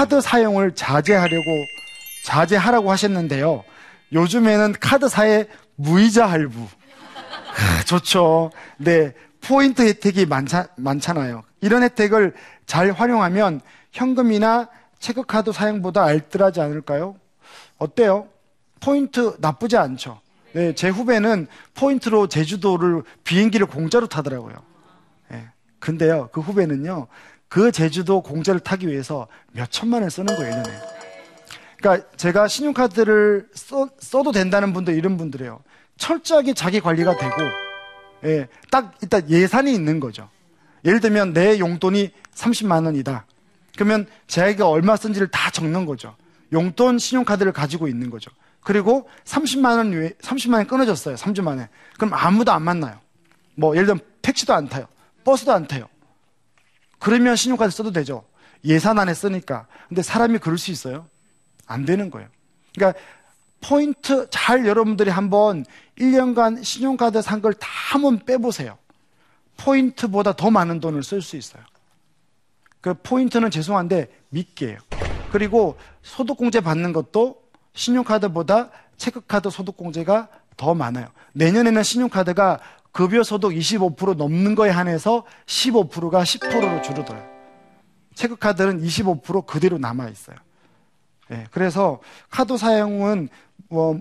카드 0.00 0.18
사용을 0.22 0.74
자제하려고 0.74 1.44
자제하라고 2.24 2.90
하셨는데요. 2.90 3.64
요즘에는 4.14 4.72
카드사의 4.80 5.46
무이자 5.76 6.24
할부 6.24 6.58
아, 6.62 7.84
좋죠. 7.84 8.50
네, 8.78 9.12
포인트 9.42 9.82
혜택이 9.82 10.24
많자, 10.24 10.68
많잖아요. 10.76 11.42
이런 11.60 11.82
혜택을 11.82 12.32
잘 12.64 12.92
활용하면 12.92 13.60
현금이나 13.92 14.70
체크카드 15.00 15.52
사용보다 15.52 16.02
알뜰하지 16.02 16.62
않을까요? 16.62 17.16
어때요? 17.76 18.26
포인트 18.80 19.36
나쁘지 19.38 19.76
않죠. 19.76 20.22
네, 20.54 20.74
제 20.74 20.88
후배는 20.88 21.46
포인트로 21.74 22.28
제주도를 22.28 23.02
비행기를 23.24 23.66
공짜로 23.66 24.06
타더라고요. 24.06 24.54
네, 25.28 25.46
근데요, 25.78 26.30
그 26.32 26.40
후배는요, 26.40 27.06
그 27.50 27.72
제주도 27.72 28.22
공짜를 28.22 28.60
타기 28.60 28.86
위해서 28.86 29.26
몇 29.52 29.70
천만 29.70 30.02
원 30.02 30.08
쓰는 30.08 30.34
거예요, 30.36 30.54
1년에. 30.54 30.70
그러니까 31.78 32.08
제가 32.16 32.46
신용카드를 32.46 33.48
써, 33.52 33.90
써도 33.98 34.30
된다는 34.30 34.72
분들, 34.72 34.94
이런 34.94 35.16
분들이에요. 35.16 35.60
철저하게 35.98 36.54
자기 36.54 36.80
관리가 36.80 37.18
되고, 37.18 37.34
예, 38.24 38.46
딱 38.70 38.94
일단 39.02 39.28
예산이 39.28 39.74
있는 39.74 39.98
거죠. 39.98 40.30
예를 40.84 41.00
들면 41.00 41.32
내 41.32 41.58
용돈이 41.58 42.12
30만 42.34 42.86
원이다. 42.86 43.26
그러면 43.74 44.06
자기가 44.28 44.68
얼마 44.68 44.96
쓴지를 44.96 45.28
다 45.28 45.50
적는 45.50 45.86
거죠. 45.86 46.14
용돈 46.52 46.98
신용카드를 46.98 47.52
가지고 47.52 47.88
있는 47.88 48.10
거죠. 48.10 48.30
그리고 48.60 49.08
30만 49.24 49.76
원 49.76 49.92
위에 49.92 50.10
30만 50.22 50.54
원 50.54 50.66
끊어졌어요. 50.68 51.16
3주 51.16 51.42
만에. 51.42 51.68
그럼 51.96 52.14
아무도 52.14 52.52
안 52.52 52.62
만나요. 52.62 53.00
뭐 53.56 53.74
예를 53.74 53.86
들면 53.86 54.04
택시도 54.22 54.54
안 54.54 54.68
타요. 54.68 54.86
버스도 55.24 55.52
안 55.52 55.66
타요. 55.66 55.88
그러면 57.00 57.34
신용카드 57.34 57.70
써도 57.72 57.90
되죠. 57.92 58.24
예산 58.64 58.98
안에 58.98 59.14
쓰니까. 59.14 59.66
근데 59.88 60.02
사람이 60.02 60.38
그럴 60.38 60.58
수 60.58 60.70
있어요? 60.70 61.06
안 61.66 61.84
되는 61.84 62.10
거예요. 62.10 62.28
그러니까 62.74 62.98
포인트 63.62 64.28
잘 64.30 64.66
여러분들이 64.66 65.10
한번 65.10 65.64
1년간 65.98 66.62
신용카드 66.62 67.20
산 67.22 67.40
걸 67.40 67.54
다 67.54 67.66
한번 67.90 68.18
빼보세요. 68.24 68.78
포인트보다 69.56 70.34
더 70.34 70.50
많은 70.50 70.80
돈을 70.80 71.02
쓸 71.02 71.20
수 71.20 71.36
있어요. 71.36 71.62
그 72.80 72.94
포인트는 72.94 73.50
죄송한데 73.50 74.08
믿게요. 74.30 74.78
그리고 75.32 75.76
소득공제 76.02 76.60
받는 76.60 76.92
것도 76.92 77.42
신용카드보다 77.74 78.70
체크카드 78.96 79.50
소득공제가 79.50 80.28
더 80.56 80.74
많아요. 80.74 81.08
내년에는 81.32 81.82
신용카드가 81.82 82.58
급여 82.92 83.22
소득 83.22 83.50
25% 83.50 84.16
넘는 84.16 84.54
거에 84.54 84.70
한해서 84.70 85.24
15%가 85.46 86.22
10%로 86.22 86.82
줄어들어요. 86.82 87.24
체크카드는 88.14 88.82
25% 88.82 89.46
그대로 89.46 89.78
남아 89.78 90.08
있어요. 90.08 90.36
네, 91.28 91.46
그래서 91.52 92.00
카드 92.28 92.56
사용은 92.56 93.28
뭐 93.68 94.00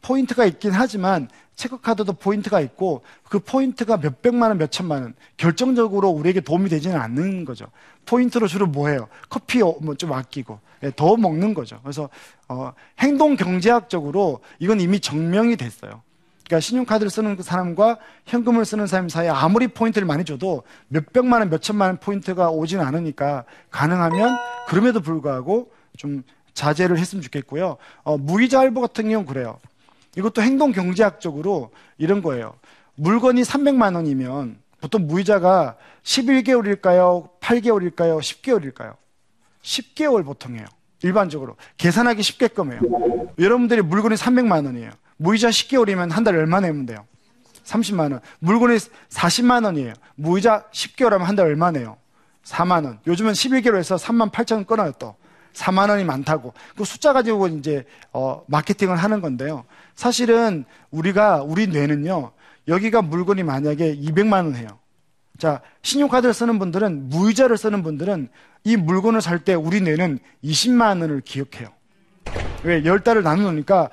포인트가 0.00 0.46
있긴 0.46 0.72
하지만 0.72 1.28
체크카드도 1.54 2.14
포인트가 2.14 2.60
있고 2.60 3.02
그 3.28 3.38
포인트가 3.38 3.98
몇백만 3.98 4.50
원, 4.50 4.58
몇천만 4.58 5.02
원 5.02 5.14
결정적으로 5.36 6.08
우리에게 6.08 6.40
도움이 6.40 6.70
되지는 6.70 6.98
않는 6.98 7.44
거죠. 7.44 7.66
포인트로 8.06 8.48
주로 8.48 8.66
뭐 8.66 8.88
해요? 8.88 9.08
커피 9.28 9.58
뭐좀 9.58 10.12
아끼고 10.12 10.58
네, 10.80 10.90
더 10.96 11.16
먹는 11.16 11.54
거죠. 11.54 11.78
그래서 11.82 12.08
어, 12.48 12.72
행동 12.98 13.36
경제학적으로 13.36 14.40
이건 14.58 14.80
이미 14.80 14.98
증명이 14.98 15.56
됐어요. 15.56 16.02
그러니까 16.44 16.60
신용카드를 16.60 17.10
쓰는 17.10 17.36
그 17.36 17.42
사람과 17.42 17.98
현금을 18.26 18.64
쓰는 18.64 18.86
사람 18.86 19.08
사이에 19.08 19.28
아무리 19.30 19.68
포인트를 19.68 20.06
많이 20.06 20.24
줘도 20.24 20.62
몇백만 20.88 21.40
원, 21.40 21.50
몇천만 21.50 21.88
원 21.88 21.96
포인트가 21.98 22.50
오지는 22.50 22.84
않으니까 22.84 23.44
가능하면 23.70 24.36
그럼에도 24.68 25.00
불구하고 25.00 25.70
좀 25.96 26.22
자제를 26.54 26.98
했으면 26.98 27.22
좋겠고요. 27.22 27.76
어, 28.02 28.18
무이자 28.18 28.60
할부 28.60 28.80
같은 28.80 29.04
경우는 29.04 29.26
그래요. 29.26 29.58
이것도 30.16 30.42
행동 30.42 30.72
경제학적으로 30.72 31.70
이런 31.96 32.22
거예요. 32.22 32.54
물건이 32.96 33.42
300만 33.42 33.94
원이면 33.94 34.58
보통 34.80 35.06
무이자가 35.06 35.76
11개월일까요? 36.02 37.28
8개월일까요? 37.40 38.18
10개월일까요? 38.18 38.94
10개월 39.62 40.24
보통 40.24 40.56
해요. 40.56 40.66
일반적으로. 41.02 41.56
계산하기 41.78 42.22
쉽게끔 42.22 42.72
해요. 42.72 42.80
여러분들이 43.38 43.80
물건이 43.80 44.16
300만 44.16 44.66
원이에요. 44.66 44.90
무이자 45.22 45.48
10개월이면 45.50 46.10
한 46.10 46.24
달에 46.24 46.36
얼마 46.38 46.60
내면 46.60 46.84
돼요? 46.84 47.06
30만 47.64 48.10
원. 48.12 48.20
물건이 48.40 48.76
40만 48.76 49.64
원이에요. 49.64 49.94
무이자 50.16 50.64
10개월 50.72 51.10
하면 51.10 51.26
한 51.28 51.36
달에 51.36 51.48
얼마 51.48 51.70
내요? 51.70 51.96
4만 52.44 52.84
원. 52.84 52.98
요즘은 53.06 53.32
11개월에서 53.32 53.98
3만 53.98 54.32
8천 54.32 54.54
원 54.56 54.66
끊어요 54.66 54.92
또. 54.98 55.14
4만 55.54 55.90
원이 55.90 56.02
많다고. 56.04 56.54
그 56.76 56.84
숫자 56.84 57.12
가지고 57.12 57.46
이제 57.46 57.84
어 58.12 58.42
마케팅을 58.48 58.96
하는 58.96 59.20
건데요. 59.20 59.64
사실은 59.94 60.64
우리가 60.90 61.42
우리 61.42 61.68
뇌는요. 61.68 62.32
여기가 62.66 63.02
물건이 63.02 63.44
만약에 63.44 63.96
200만 63.96 64.32
원 64.44 64.56
해요. 64.56 64.68
자, 65.38 65.60
신용카드를 65.82 66.34
쓰는 66.34 66.58
분들은 66.58 67.08
무이자를 67.10 67.56
쓰는 67.58 67.82
분들은 67.82 68.28
이 68.64 68.76
물건을 68.76 69.20
살 69.20 69.38
때 69.40 69.54
우리 69.54 69.80
뇌는 69.80 70.18
20만 70.44 71.00
원을 71.00 71.20
기억해요. 71.20 71.68
왜? 72.64 72.82
10달을 72.82 73.22
나누니까 73.22 73.90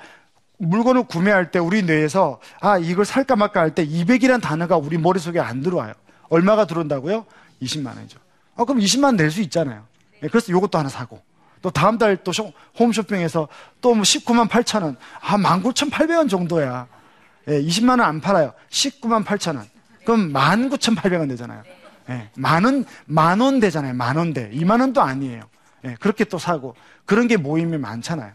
물건을 0.60 1.04
구매할 1.04 1.50
때 1.50 1.58
우리 1.58 1.82
뇌에서 1.82 2.40
아, 2.60 2.78
이걸 2.78 3.04
살까 3.04 3.36
말까 3.36 3.60
할 3.60 3.74
때 3.74 3.86
200이라는 3.86 4.40
단어가 4.42 4.76
우리 4.76 4.98
머릿속에 4.98 5.40
안 5.40 5.62
들어와요. 5.62 5.92
얼마가 6.28 6.66
들어온다고요? 6.66 7.24
20만 7.62 7.96
원이죠. 7.96 8.18
아, 8.56 8.64
그럼 8.64 8.80
20만 8.80 9.04
원 9.04 9.16
낼 9.16 9.30
수 9.30 9.40
있잖아요. 9.42 9.84
네, 10.20 10.28
그래서 10.28 10.52
이것도 10.52 10.78
하나 10.78 10.88
사고. 10.88 11.20
또 11.62 11.70
다음 11.70 11.98
달 11.98 12.16
또 12.24 12.32
홈쇼핑에서 12.78 13.48
또 13.80 13.94
뭐 13.94 14.02
19만 14.02 14.48
8천 14.48 14.82
원. 14.82 14.96
아, 15.20 15.36
19,800원 15.36 16.28
정도야. 16.28 16.86
예, 17.48 17.60
20만 17.62 17.90
원 17.90 18.00
안 18.02 18.20
팔아요. 18.20 18.52
19만 18.70 19.24
8천 19.24 19.56
원. 19.56 19.66
그럼 20.04 20.32
19,800원 20.32 21.28
되잖아요. 21.30 21.62
예, 22.10 22.30
만 22.36 22.64
원, 22.64 22.84
만 23.06 23.40
원 23.40 23.60
되잖아요. 23.60 23.94
만 23.94 24.16
원대. 24.16 24.50
2만 24.50 24.80
원도 24.80 25.00
아니에요. 25.00 25.42
예, 25.86 25.96
그렇게 26.00 26.24
또 26.24 26.38
사고. 26.38 26.74
그런 27.06 27.26
게 27.28 27.36
모임이 27.36 27.78
많잖아요. 27.78 28.32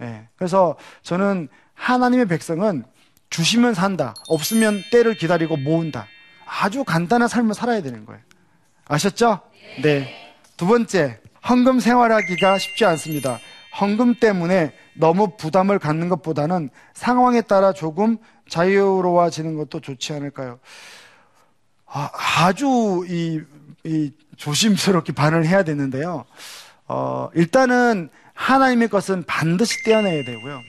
예, 0.00 0.28
그래서 0.36 0.76
저는 1.02 1.48
하나님의 1.74 2.26
백성은 2.26 2.84
주시면 3.30 3.74
산다. 3.74 4.14
없으면 4.28 4.82
때를 4.90 5.14
기다리고 5.14 5.56
모은다. 5.56 6.06
아주 6.46 6.84
간단한 6.84 7.28
삶을 7.28 7.54
살아야 7.54 7.82
되는 7.82 8.04
거예요. 8.06 8.20
아셨죠? 8.86 9.40
네. 9.82 10.34
두 10.56 10.66
번째, 10.66 11.20
헌금 11.48 11.78
생활하기가 11.80 12.58
쉽지 12.58 12.84
않습니다. 12.84 13.38
헌금 13.80 14.14
때문에 14.16 14.74
너무 14.94 15.36
부담을 15.36 15.78
갖는 15.78 16.08
것보다는 16.08 16.70
상황에 16.94 17.42
따라 17.42 17.72
조금 17.72 18.16
자유로워지는 18.48 19.56
것도 19.56 19.80
좋지 19.80 20.14
않을까요? 20.14 20.58
아, 21.86 22.10
아주 22.12 23.04
이, 23.08 23.40
이 23.84 24.10
조심스럽게 24.36 25.12
반응을 25.12 25.46
해야 25.46 25.62
되는데요. 25.62 26.24
어, 26.86 27.28
일단은 27.34 28.08
하나님의 28.38 28.88
것은 28.88 29.24
반드시 29.24 29.82
떼어내야 29.82 30.24
되고요. 30.24 30.62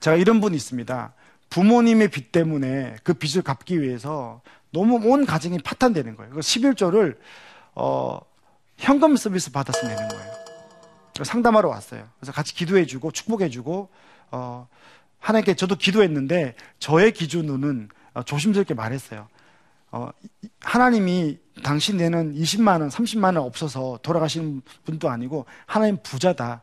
제가 0.00 0.16
이런 0.16 0.40
분이 0.40 0.56
있습니다. 0.56 1.12
부모님의 1.50 2.08
빚 2.08 2.32
때문에 2.32 2.96
그 3.04 3.12
빚을 3.12 3.42
갚기 3.42 3.82
위해서 3.82 4.40
너무 4.72 4.98
온 5.10 5.26
가정이 5.26 5.58
파탄되는 5.58 6.16
거예요. 6.16 6.32
그 6.32 6.40
11조를 6.40 7.18
어, 7.74 8.20
현금 8.78 9.16
서비스 9.16 9.52
받아서 9.52 9.86
내는 9.86 10.08
거예요. 10.08 10.32
상담하러 11.22 11.68
왔어요. 11.68 12.08
그래서 12.18 12.32
같이 12.32 12.54
기도해주고 12.54 13.12
축복해주고 13.12 13.90
어, 14.30 14.68
하나님께 15.18 15.54
저도 15.54 15.76
기도했는데 15.76 16.54
저의 16.78 17.12
기준으로는 17.12 17.90
어, 18.14 18.22
조심스럽게 18.22 18.72
말했어요. 18.72 19.28
어, 19.90 20.10
하나님이 20.60 21.38
당신 21.62 21.96
내는 21.96 22.34
20만 22.34 22.80
원, 22.80 22.88
30만 22.88 23.24
원 23.24 23.38
없어서 23.38 23.98
돌아가신 24.02 24.62
분도 24.84 25.08
아니고 25.08 25.46
하나님 25.66 25.98
부자다. 26.02 26.62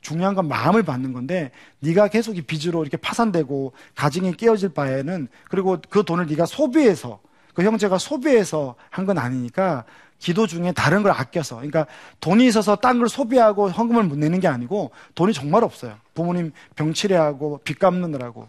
중요한 0.00 0.34
건 0.34 0.46
마음을 0.46 0.84
받는 0.84 1.12
건데 1.12 1.50
네가 1.80 2.08
계속 2.08 2.36
이 2.36 2.42
빚으로 2.42 2.82
이렇게 2.82 2.96
파산되고 2.96 3.72
가정이 3.96 4.36
깨어질 4.36 4.68
바에는 4.70 5.28
그리고 5.50 5.78
그 5.90 6.04
돈을 6.04 6.26
네가 6.26 6.46
소비해서 6.46 7.18
그 7.52 7.64
형제가 7.64 7.98
소비해서 7.98 8.76
한 8.90 9.06
건 9.06 9.18
아니니까 9.18 9.84
기도 10.20 10.46
중에 10.46 10.72
다른 10.72 11.02
걸 11.02 11.10
아껴서 11.12 11.56
그러니까 11.56 11.86
돈이 12.20 12.46
있어서 12.46 12.76
딴 12.76 12.98
걸 12.98 13.08
소비하고 13.08 13.70
헌금을 13.70 14.04
못 14.04 14.16
내는 14.18 14.38
게 14.40 14.46
아니고 14.46 14.92
돈이 15.16 15.32
정말 15.32 15.64
없어요. 15.64 15.96
부모님 16.14 16.52
병치레하고 16.76 17.60
빚 17.64 17.78
갚느라고 17.80 18.48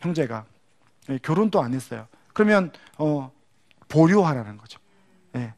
형제가 0.00 0.44
예, 1.10 1.18
결혼도 1.22 1.62
안 1.62 1.74
했어요. 1.74 2.06
그러면 2.32 2.72
어 2.96 3.30
보류하라는 3.88 4.56
거죠. 4.56 4.78
예. 5.36 5.52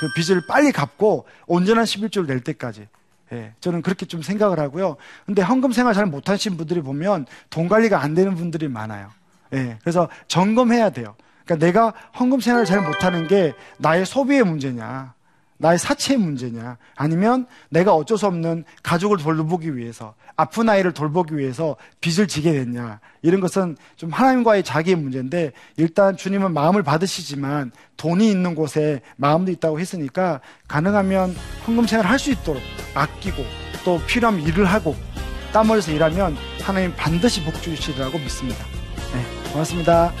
그 0.00 0.08
빚을 0.14 0.42
빨리 0.46 0.70
갚고 0.72 1.26
온전한 1.46 1.84
11조를 1.84 2.26
낼 2.26 2.40
때까지 2.40 2.88
예, 3.32 3.52
저는 3.60 3.82
그렇게 3.82 4.06
좀 4.06 4.22
생각을 4.22 4.58
하고요. 4.58 4.96
근데 5.26 5.42
헌금 5.42 5.72
생활 5.72 5.92
잘 5.94 6.06
못하신 6.06 6.56
분들이 6.56 6.80
보면 6.80 7.26
돈 7.50 7.68
관리가 7.68 8.00
안 8.00 8.14
되는 8.14 8.34
분들이 8.34 8.68
많아요. 8.68 9.10
예, 9.52 9.78
그래서 9.80 10.08
점검해야 10.28 10.90
돼요. 10.90 11.14
그러니까 11.44 11.66
내가 11.66 11.94
헌금 12.18 12.40
생활을 12.40 12.66
잘 12.66 12.80
못하는 12.82 13.26
게 13.26 13.54
나의 13.78 14.06
소비의 14.06 14.44
문제냐, 14.44 15.14
나의 15.58 15.78
사치의 15.78 16.18
문제냐, 16.18 16.78
아니면 16.96 17.46
내가 17.68 17.94
어쩔 17.94 18.16
수 18.16 18.26
없는 18.26 18.64
가족을 18.82 19.18
돌보기 19.18 19.76
위해서, 19.76 20.14
아픈 20.36 20.68
아이를 20.68 20.92
돌보기 20.92 21.36
위해서 21.36 21.76
빚을 22.00 22.28
지게 22.28 22.52
됐냐, 22.52 23.00
이런 23.22 23.40
것은 23.40 23.76
좀 23.96 24.10
하나님과의 24.10 24.62
자기의 24.62 24.96
문제인데, 24.96 25.52
일단 25.76 26.16
주님은 26.16 26.54
마음을 26.54 26.82
받으시지만 26.82 27.72
돈이 27.96 28.30
있는 28.30 28.54
곳에 28.54 29.00
마음도 29.16 29.50
있다고 29.50 29.80
했으니까, 29.80 30.40
가능하면 30.68 31.34
헌금 31.66 31.86
생활을 31.86 32.08
할 32.08 32.18
수 32.18 32.30
있도록 32.30 32.62
아끼고, 32.94 33.42
또 33.84 34.00
필요하면 34.06 34.42
일을 34.42 34.64
하고, 34.64 34.96
땀 35.52 35.70
흘려서 35.70 35.92
일하면 35.92 36.36
하나님 36.62 36.94
반드시 36.94 37.42
복 37.42 37.60
주시리라고 37.62 38.18
믿습니다. 38.18 38.64
네, 39.12 39.50
고맙습니다. 39.52 40.12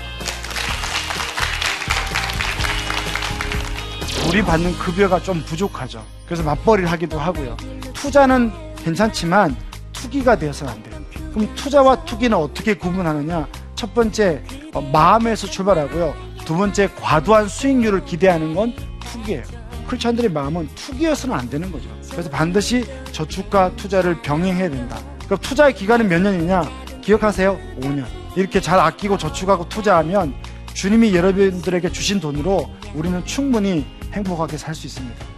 우리 4.28 4.42
받는 4.42 4.74
급여가 4.78 5.22
좀 5.22 5.42
부족하죠. 5.42 6.04
그래서 6.26 6.42
맞벌이를 6.42 6.90
하기도 6.92 7.18
하고요. 7.18 7.56
투자는 7.94 8.52
괜찮지만 8.76 9.56
투기가 9.94 10.36
되어서는 10.36 10.72
안 10.74 10.82
돼요. 10.82 11.00
그럼 11.32 11.54
투자와 11.54 12.04
투기는 12.04 12.36
어떻게 12.36 12.74
구분하느냐? 12.74 13.48
첫 13.74 13.94
번째, 13.94 14.42
어, 14.74 14.82
마음에서 14.82 15.46
출발하고요. 15.46 16.14
두 16.44 16.56
번째, 16.58 16.90
과도한 17.00 17.48
수익률을 17.48 18.04
기대하는 18.04 18.54
건 18.54 18.74
투기예요. 19.00 19.44
크리스천들의 19.86 20.30
마음은 20.30 20.68
투기여서는 20.74 21.34
안 21.34 21.48
되는 21.48 21.72
거죠. 21.72 21.88
그래서 22.10 22.28
반드시 22.28 22.84
저축과 23.12 23.76
투자를 23.76 24.20
병행해야 24.20 24.68
된다. 24.68 24.98
그럼 25.24 25.38
투자의 25.40 25.74
기간은 25.74 26.06
몇 26.06 26.20
년이냐? 26.20 26.64
기억하세요? 27.00 27.58
5년. 27.80 28.04
이렇게 28.36 28.60
잘 28.60 28.78
아끼고 28.78 29.16
저축하고 29.16 29.70
투자하면 29.70 30.34
주님이 30.74 31.14
여러분들에게 31.14 31.90
주신 31.90 32.20
돈으로 32.20 32.70
우리는 32.94 33.24
충분히 33.24 33.86
행복하게 34.12 34.56
살 34.58 34.74
수 34.74 34.86
있습니다. 34.86 35.37